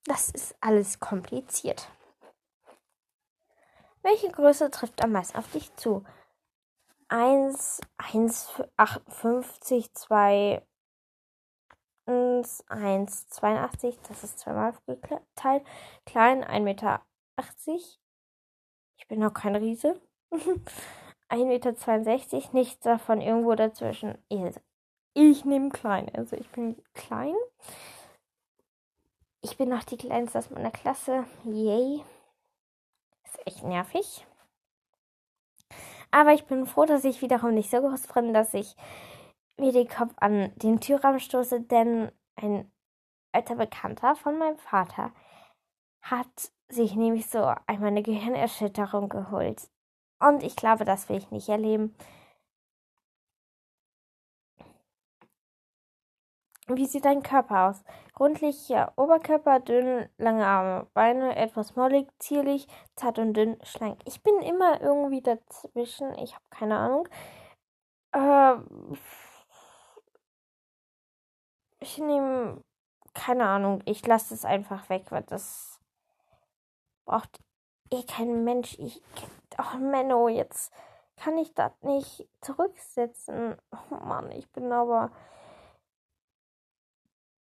Das 0.05 0.29
ist 0.31 0.55
alles 0.59 0.99
kompliziert. 0.99 1.87
Welche 4.01 4.31
Größe 4.31 4.71
trifft 4.71 5.03
am 5.03 5.11
meisten 5.11 5.37
auf 5.37 5.51
dich 5.51 5.75
zu? 5.75 6.03
1, 7.09 7.81
1, 7.97 8.63
58, 8.77 9.93
2, 9.93 10.65
1, 12.05 13.29
82, 13.29 13.99
das 14.07 14.23
ist 14.23 14.39
zweimal 14.39 14.73
geteilt. 14.87 15.65
Klein, 16.05 16.43
1,80 16.43 16.59
Meter. 16.61 17.05
Ich 18.97 19.07
bin 19.07 19.19
noch 19.19 19.33
kein 19.33 19.55
Riese. 19.55 20.01
1,62 20.31 21.45
Meter, 21.45 22.49
nichts 22.53 22.83
davon 22.83 23.21
irgendwo 23.21 23.55
dazwischen. 23.55 24.17
Ich 25.13 25.45
nehme 25.45 25.69
klein, 25.69 26.09
also 26.15 26.35
ich 26.35 26.49
bin 26.49 26.81
klein. 26.93 27.35
Ich 29.41 29.57
bin 29.57 29.69
noch 29.69 29.83
die 29.83 29.97
Kleinste 29.97 30.39
aus 30.39 30.49
meiner 30.49 30.71
Klasse. 30.71 31.25
Yay. 31.45 32.03
Ist 33.23 33.47
echt 33.47 33.63
nervig. 33.63 34.25
Aber 36.11 36.33
ich 36.33 36.45
bin 36.45 36.65
froh, 36.65 36.85
dass 36.85 37.05
ich 37.05 37.21
wiederum 37.21 37.53
nicht 37.53 37.69
so 37.69 37.79
groß 37.79 38.07
bin, 38.07 38.33
dass 38.33 38.53
ich 38.53 38.75
mir 39.57 39.71
den 39.71 39.87
Kopf 39.87 40.13
an 40.17 40.51
den 40.57 40.79
Türrahmen 40.79 41.19
stoße, 41.19 41.61
denn 41.61 42.11
ein 42.35 42.71
alter 43.31 43.55
Bekannter 43.55 44.15
von 44.15 44.37
meinem 44.37 44.57
Vater 44.57 45.13
hat 46.01 46.51
sich 46.69 46.95
nämlich 46.95 47.27
so 47.29 47.53
einmal 47.67 47.89
eine 47.89 48.03
Gehirnerschütterung 48.03 49.09
geholt. 49.09 49.69
Und 50.19 50.43
ich 50.43 50.55
glaube, 50.55 50.85
das 50.85 51.09
will 51.09 51.17
ich 51.17 51.31
nicht 51.31 51.49
erleben. 51.49 51.95
Wie 56.71 56.85
sieht 56.85 57.05
dein 57.05 57.23
Körper 57.23 57.69
aus? 57.69 57.83
Rundlicher 58.19 58.93
Oberkörper, 58.95 59.59
dünn, 59.59 60.07
lange 60.17 60.45
Arme, 60.45 60.87
Beine, 60.93 61.35
etwas 61.35 61.75
mollig, 61.75 62.07
zierlich, 62.19 62.67
zart 62.95 63.17
und 63.17 63.33
dünn, 63.33 63.57
schlank. 63.63 63.99
Ich 64.05 64.21
bin 64.21 64.39
immer 64.41 64.79
irgendwie 64.79 65.21
dazwischen. 65.21 66.13
Ich 66.19 66.35
habe 66.35 66.45
keine 66.51 66.77
Ahnung. 66.77 67.07
Äh, 68.13 68.55
ich 71.79 71.97
nehme 71.97 72.63
keine 73.13 73.47
Ahnung. 73.47 73.81
Ich 73.85 74.05
lasse 74.05 74.33
es 74.33 74.45
einfach 74.45 74.89
weg, 74.89 75.07
weil 75.11 75.23
das 75.23 75.79
braucht 77.05 77.39
eh 77.91 78.03
kein 78.03 78.43
Mensch. 78.43 78.77
Ich, 78.79 79.01
oh 79.57 79.77
Menno, 79.77 80.27
jetzt 80.29 80.71
kann 81.17 81.37
ich 81.37 81.53
das 81.53 81.71
nicht 81.81 82.27
zurücksetzen. 82.41 83.55
Oh 83.91 83.95
Mann, 83.95 84.31
ich 84.31 84.49
bin 84.51 84.71
aber 84.71 85.11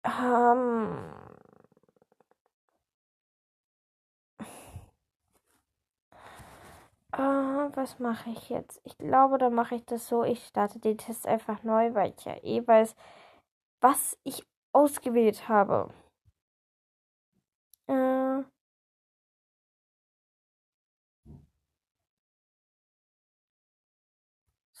ähm, 0.04 0.90
äh, 7.12 7.18
was 7.18 7.98
mache 7.98 8.30
ich 8.30 8.48
jetzt? 8.50 8.80
Ich 8.84 8.96
glaube, 8.98 9.38
da 9.38 9.50
mache 9.50 9.76
ich 9.76 9.84
das 9.86 10.08
so. 10.08 10.24
Ich 10.24 10.44
starte 10.46 10.78
den 10.80 10.98
Test 10.98 11.26
einfach 11.26 11.62
neu, 11.62 11.94
weil 11.94 12.12
ich 12.16 12.24
ja 12.24 12.36
eh 12.42 12.66
weiß, 12.66 12.94
was 13.80 14.18
ich 14.24 14.44
ausgewählt 14.72 15.48
habe. 15.48 15.90
Äh, 17.88 18.42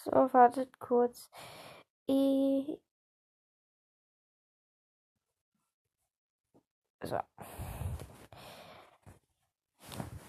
so, 0.04 0.10
wartet 0.32 0.78
kurz. 0.80 1.30
E 2.08 2.78
so. 7.02 7.18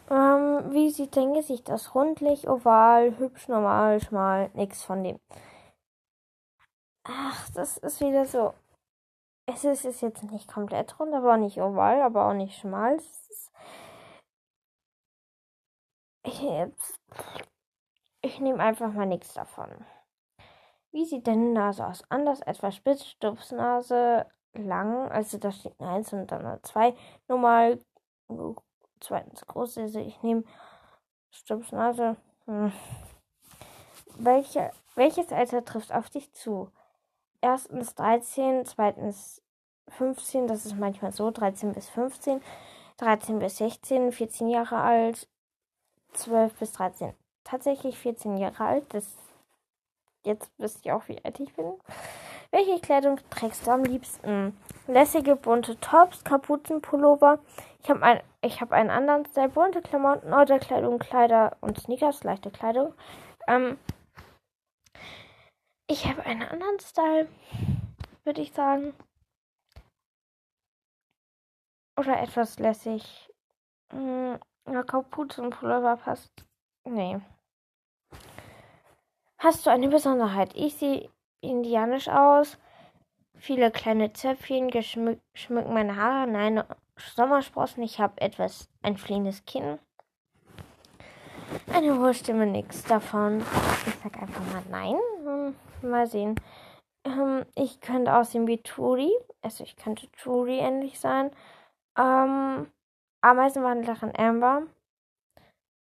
Ähm, 0.10 0.74
wie 0.74 0.90
sieht 0.92 1.16
dein 1.16 1.34
Gesicht 1.34 1.70
aus? 1.72 1.96
Rundlich, 1.96 2.48
oval, 2.50 3.18
hübsch, 3.18 3.48
normal, 3.48 4.02
schmal, 4.02 4.52
nix 4.54 4.84
von 4.84 5.04
dem. 5.04 5.20
Ach, 7.04 7.50
das 7.52 7.78
ist 7.78 8.00
wieder 8.02 8.26
so. 8.26 8.54
Es 9.48 9.64
ist, 9.66 9.86
ist 9.86 10.02
jetzt 10.02 10.24
nicht 10.24 10.48
komplett 10.48 11.00
rund, 11.00 11.14
aber 11.14 11.34
auch 11.34 11.38
nicht 11.38 11.60
oval, 11.62 12.02
aber 12.02 12.28
auch 12.28 12.34
nicht 12.34 12.58
schmal. 12.60 13.00
ich, 16.24 16.42
ich 18.22 18.40
nehme 18.40 18.64
einfach 18.64 18.92
mal 18.94 19.06
nichts 19.06 19.34
davon. 19.34 19.70
Wie 20.92 21.06
sieht 21.06 21.28
deine 21.28 21.52
Nase 21.52 21.86
aus? 21.86 22.04
Anders, 22.10 22.42
etwas 22.42 22.76
spitz, 22.76 23.06
Stupsnase, 23.06 24.26
lang, 24.54 25.10
also 25.10 25.38
da 25.38 25.52
steht 25.52 25.80
eine 25.80 25.92
1 25.92 26.14
und 26.14 26.32
dann 26.32 26.46
eine 26.46 26.62
2. 26.62 26.94
Normal, 27.28 27.80
zweitens 29.00 29.46
groß, 29.46 29.78
also 29.78 30.00
ich 30.00 30.22
nehme 30.22 30.44
Stupsnase. 31.32 32.18
Hm. 32.46 32.72
Welche, 34.18 34.72
welches 34.96 35.32
Alter 35.32 35.64
trifft 35.64 35.94
auf 35.94 36.10
dich 36.10 36.32
zu? 36.34 36.70
Erstens 37.40 37.96
13, 37.96 38.66
zweitens 38.66 39.42
15, 39.88 40.48
das 40.48 40.66
ist 40.66 40.78
manchmal 40.78 41.12
so, 41.12 41.32
13 41.32 41.72
bis 41.72 41.90
15, 41.90 42.42
13 42.98 43.40
bis 43.40 43.58
16, 43.58 44.12
14 44.12 44.50
Jahre 44.50 44.78
alt, 44.78 45.28
12 46.14 46.54
bis 46.56 46.74
13. 46.74 47.16
Tatsächlich 47.52 47.98
14 47.98 48.38
Jahre 48.38 48.64
alt, 48.64 48.94
das 48.94 49.14
jetzt 50.24 50.50
wisst 50.58 50.86
ihr 50.86 50.96
auch, 50.96 51.10
wie 51.10 51.22
alt 51.26 51.38
ich 51.38 51.54
bin. 51.54 51.74
Welche 52.50 52.80
Kleidung 52.80 53.20
trägst 53.30 53.68
du 53.68 53.72
am 53.72 53.84
liebsten? 53.84 54.58
Lässige 54.88 55.36
bunte 55.36 55.78
Tops, 55.82 56.24
Kapuzenpullover. 56.24 57.40
Ich 57.84 57.90
habe 57.90 58.04
ein, 58.04 58.22
habe 58.42 58.76
einen 58.76 58.90
anderen 58.90 59.26
Style, 59.26 59.50
bunte 59.50 59.82
Klamotten, 59.82 60.34
oder 60.34 60.60
Kleidung, 60.60 60.98
Kleider 60.98 61.58
und 61.60 61.78
Sneakers, 61.78 62.24
leichte 62.24 62.52
Kleidung. 62.52 62.94
Ähm, 63.50 63.78
ich 65.88 66.08
habe 66.08 66.24
einen 66.24 66.44
anderen 66.44 66.80
Style, 66.80 67.28
würde 68.24 68.40
ich 68.40 68.54
sagen. 68.54 68.94
Oder 72.00 72.22
etwas 72.22 72.60
lässig. 72.60 73.30
Hm, 73.92 74.40
Kapuzenpullover 74.88 75.98
passt. 75.98 76.32
Nee. 76.86 77.20
Hast 79.44 79.66
du 79.66 79.72
eine 79.72 79.88
Besonderheit? 79.88 80.52
Ich 80.54 80.76
sehe 80.76 81.10
indianisch 81.42 82.08
aus. 82.08 82.60
Viele 83.40 83.72
kleine 83.72 84.14
Zöpfchen 84.14 84.70
schmücken 85.34 85.74
meine 85.74 85.96
Haare. 85.96 86.30
Nein, 86.30 86.64
Sommersprossen. 86.96 87.82
Ich 87.82 88.00
habe 88.00 88.22
etwas 88.22 88.70
ein 88.84 88.98
fliehendes 88.98 89.44
Kinn. 89.46 89.80
Eine 91.74 91.98
hohe 91.98 92.14
Stimme, 92.14 92.46
nix 92.46 92.84
davon. 92.84 93.40
Ich 93.88 93.96
sag 94.04 94.22
einfach 94.22 94.46
mal 94.54 94.62
nein. 94.70 95.00
Hm, 95.24 95.56
mal 95.90 96.06
sehen. 96.06 96.36
Ähm, 97.04 97.44
ich 97.56 97.82
könnte 97.82 98.16
aussehen 98.16 98.46
wie 98.46 98.62
Turi. 98.62 99.12
Also 99.42 99.64
ich 99.64 99.76
könnte 99.76 100.08
Turi 100.12 100.60
ähnlich 100.60 101.00
sein. 101.00 101.32
Ähm, 101.98 102.72
Ameisenwandlerin 103.22 104.16
Amber. 104.16 104.68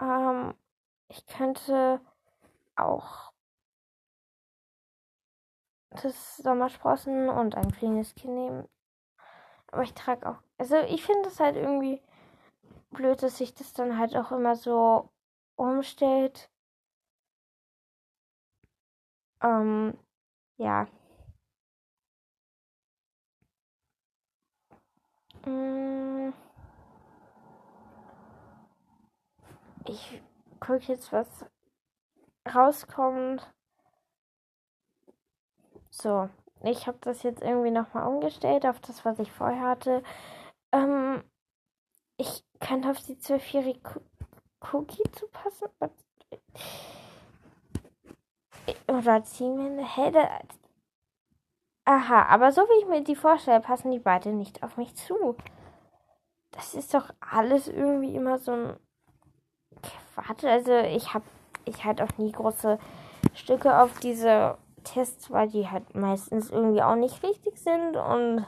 Ähm, 0.02 0.54
ich 1.06 1.24
könnte 1.26 2.00
auch 2.74 3.32
das 6.02 6.36
Sommersprossen 6.38 7.28
und 7.28 7.54
ein 7.54 7.72
fliegendes 7.72 8.14
Kind 8.14 8.34
nehmen. 8.34 8.68
Aber 9.68 9.82
ich 9.82 9.94
trage 9.94 10.28
auch. 10.28 10.38
Also 10.58 10.76
ich 10.76 11.04
finde 11.04 11.28
es 11.28 11.40
halt 11.40 11.56
irgendwie 11.56 12.00
blöd, 12.90 13.22
dass 13.22 13.38
sich 13.38 13.54
das 13.54 13.72
dann 13.74 13.98
halt 13.98 14.16
auch 14.16 14.32
immer 14.32 14.56
so 14.56 15.10
umstellt. 15.56 16.50
Ähm, 19.42 19.98
ja. 20.58 20.86
Mm. 25.46 26.32
Ich 29.86 30.22
gucke 30.60 30.84
jetzt, 30.84 31.12
was 31.12 31.44
rauskommt. 32.54 33.52
So, 35.96 36.28
ich 36.64 36.88
habe 36.88 36.98
das 37.02 37.22
jetzt 37.22 37.40
irgendwie 37.40 37.70
nochmal 37.70 38.08
umgestellt 38.08 38.66
auf 38.66 38.80
das, 38.80 39.04
was 39.04 39.20
ich 39.20 39.30
vorher 39.30 39.62
hatte. 39.62 40.02
Ähm, 40.72 41.22
ich 42.16 42.44
kann 42.58 42.84
auf 42.84 42.98
die 42.98 43.16
zwölfjährige 43.16 44.02
Cookie 44.72 45.04
zupassen. 45.12 45.68
Oder 48.88 49.22
ziehen 49.22 49.56
wir 49.56 49.66
eine 49.66 49.86
helle. 49.86 50.28
Aha, 51.84 52.24
aber 52.24 52.50
so 52.50 52.62
wie 52.62 52.80
ich 52.80 52.88
mir 52.88 53.04
die 53.04 53.14
vorstelle, 53.14 53.60
passen 53.60 53.92
die 53.92 54.00
beide 54.00 54.30
nicht 54.30 54.64
auf 54.64 54.76
mich 54.76 54.96
zu. 54.96 55.36
Das 56.50 56.74
ist 56.74 56.92
doch 56.92 57.10
alles 57.20 57.68
irgendwie 57.68 58.16
immer 58.16 58.38
so 58.38 58.52
ein 58.52 58.76
Quatsch. 60.14 60.44
Also 60.44 60.72
ich 60.72 61.14
habe 61.14 61.24
ich 61.66 61.84
halt 61.84 62.02
auch 62.02 62.18
nie 62.18 62.32
große 62.32 62.80
Stücke 63.34 63.78
auf 63.78 64.00
diese 64.00 64.58
Tests, 64.84 65.30
weil 65.30 65.48
die 65.48 65.68
halt 65.68 65.94
meistens 65.94 66.50
irgendwie 66.50 66.82
auch 66.82 66.96
nicht 66.96 67.22
richtig 67.22 67.58
sind 67.58 67.96
und 67.96 68.46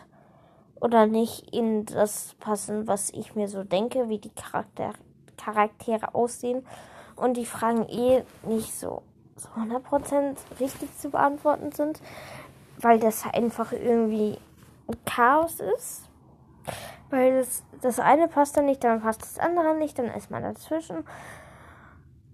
oder 0.80 1.06
nicht 1.06 1.54
in 1.54 1.86
das 1.86 2.34
passen, 2.38 2.86
was 2.86 3.10
ich 3.10 3.34
mir 3.34 3.48
so 3.48 3.64
denke, 3.64 4.08
wie 4.08 4.18
die 4.18 4.34
Charakter 4.34 4.92
Charaktere 5.36 6.14
aussehen 6.14 6.66
und 7.14 7.36
die 7.36 7.46
Fragen 7.46 7.88
eh 7.88 8.24
nicht 8.42 8.72
so, 8.78 9.02
so 9.36 9.48
100% 9.50 10.36
richtig 10.60 10.96
zu 10.98 11.10
beantworten 11.10 11.72
sind, 11.72 12.00
weil 12.78 12.98
das 12.98 13.24
einfach 13.32 13.72
irgendwie 13.72 14.38
ein 14.88 14.96
Chaos 15.04 15.60
ist. 15.60 16.02
Weil 17.10 17.38
das, 17.38 17.62
das 17.80 18.00
eine 18.00 18.28
passt 18.28 18.56
dann 18.56 18.66
nicht, 18.66 18.82
dann 18.82 19.00
passt 19.00 19.22
das 19.22 19.38
andere 19.38 19.76
nicht, 19.76 19.98
dann 19.98 20.06
ist 20.06 20.30
man 20.30 20.42
dazwischen. 20.42 21.04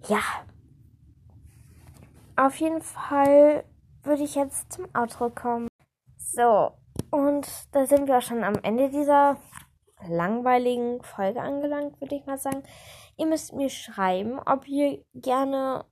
Ja. 0.07 0.21
Auf 2.35 2.55
jeden 2.55 2.81
Fall 2.81 3.63
würde 4.03 4.23
ich 4.23 4.35
jetzt 4.35 4.71
zum 4.73 4.87
Outro 4.93 5.29
kommen. 5.29 5.67
So, 6.17 6.71
und 7.11 7.47
da 7.71 7.85
sind 7.85 8.07
wir 8.07 8.17
auch 8.17 8.21
schon 8.21 8.43
am 8.43 8.55
Ende 8.63 8.89
dieser 8.89 9.37
langweiligen 10.07 11.01
Folge 11.03 11.41
angelangt, 11.41 11.99
würde 12.01 12.15
ich 12.15 12.25
mal 12.25 12.37
sagen. 12.37 12.63
Ihr 13.17 13.27
müsst 13.27 13.53
mir 13.53 13.69
schreiben, 13.69 14.39
ob 14.39 14.67
ihr 14.67 15.03
gerne 15.13 15.85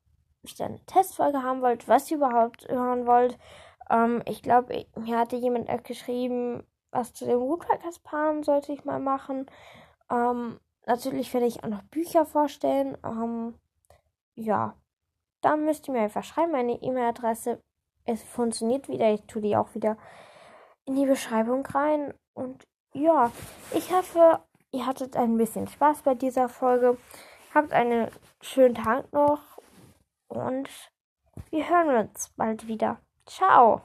eine 0.59 0.85
Testfolge 0.85 1.43
haben 1.43 1.61
wollt, 1.61 1.87
was 1.87 2.09
ihr 2.09 2.17
überhaupt 2.17 2.67
hören 2.67 3.05
wollt. 3.05 3.37
Ähm, 3.89 4.21
ich 4.25 4.41
glaube, 4.41 4.85
mir 4.97 5.17
hatte 5.17 5.35
jemand 5.35 5.69
geschrieben, 5.83 6.63
was 6.91 7.13
zu 7.13 7.25
den 7.25 7.39
Woodpeckers-Paaren 7.39 8.43
sollte 8.43 8.73
ich 8.73 8.83
mal 8.83 8.99
machen. 8.99 9.45
Ähm, 10.09 10.59
natürlich 10.85 11.33
werde 11.33 11.45
ich 11.45 11.63
auch 11.63 11.69
noch 11.69 11.83
Bücher 11.83 12.25
vorstellen. 12.25 12.97
Ähm, 13.05 13.55
ja, 14.35 14.75
dann 15.41 15.65
müsst 15.65 15.87
ihr 15.87 15.93
mir 15.93 16.01
einfach 16.01 16.23
schreiben. 16.23 16.51
Meine 16.51 16.81
E-Mail-Adresse 16.81 17.61
es 18.05 18.23
funktioniert 18.23 18.89
wieder. 18.89 19.13
Ich 19.13 19.23
tue 19.23 19.41
die 19.41 19.55
auch 19.55 19.73
wieder 19.75 19.97
in 20.85 20.95
die 20.95 21.05
Beschreibung 21.05 21.65
rein. 21.65 22.13
Und 22.33 22.67
ja, 22.93 23.31
ich 23.73 23.91
hoffe, 23.91 24.39
ihr 24.71 24.85
hattet 24.85 25.15
ein 25.15 25.37
bisschen 25.37 25.67
Spaß 25.67 26.01
bei 26.01 26.15
dieser 26.15 26.49
Folge. 26.49 26.97
Habt 27.53 27.73
einen 27.73 28.09
schönen 28.41 28.75
Tag 28.75 29.11
noch 29.13 29.41
und 30.27 30.69
wir 31.49 31.69
hören 31.69 32.07
uns 32.07 32.29
bald 32.35 32.67
wieder. 32.67 32.99
Ciao. 33.25 33.79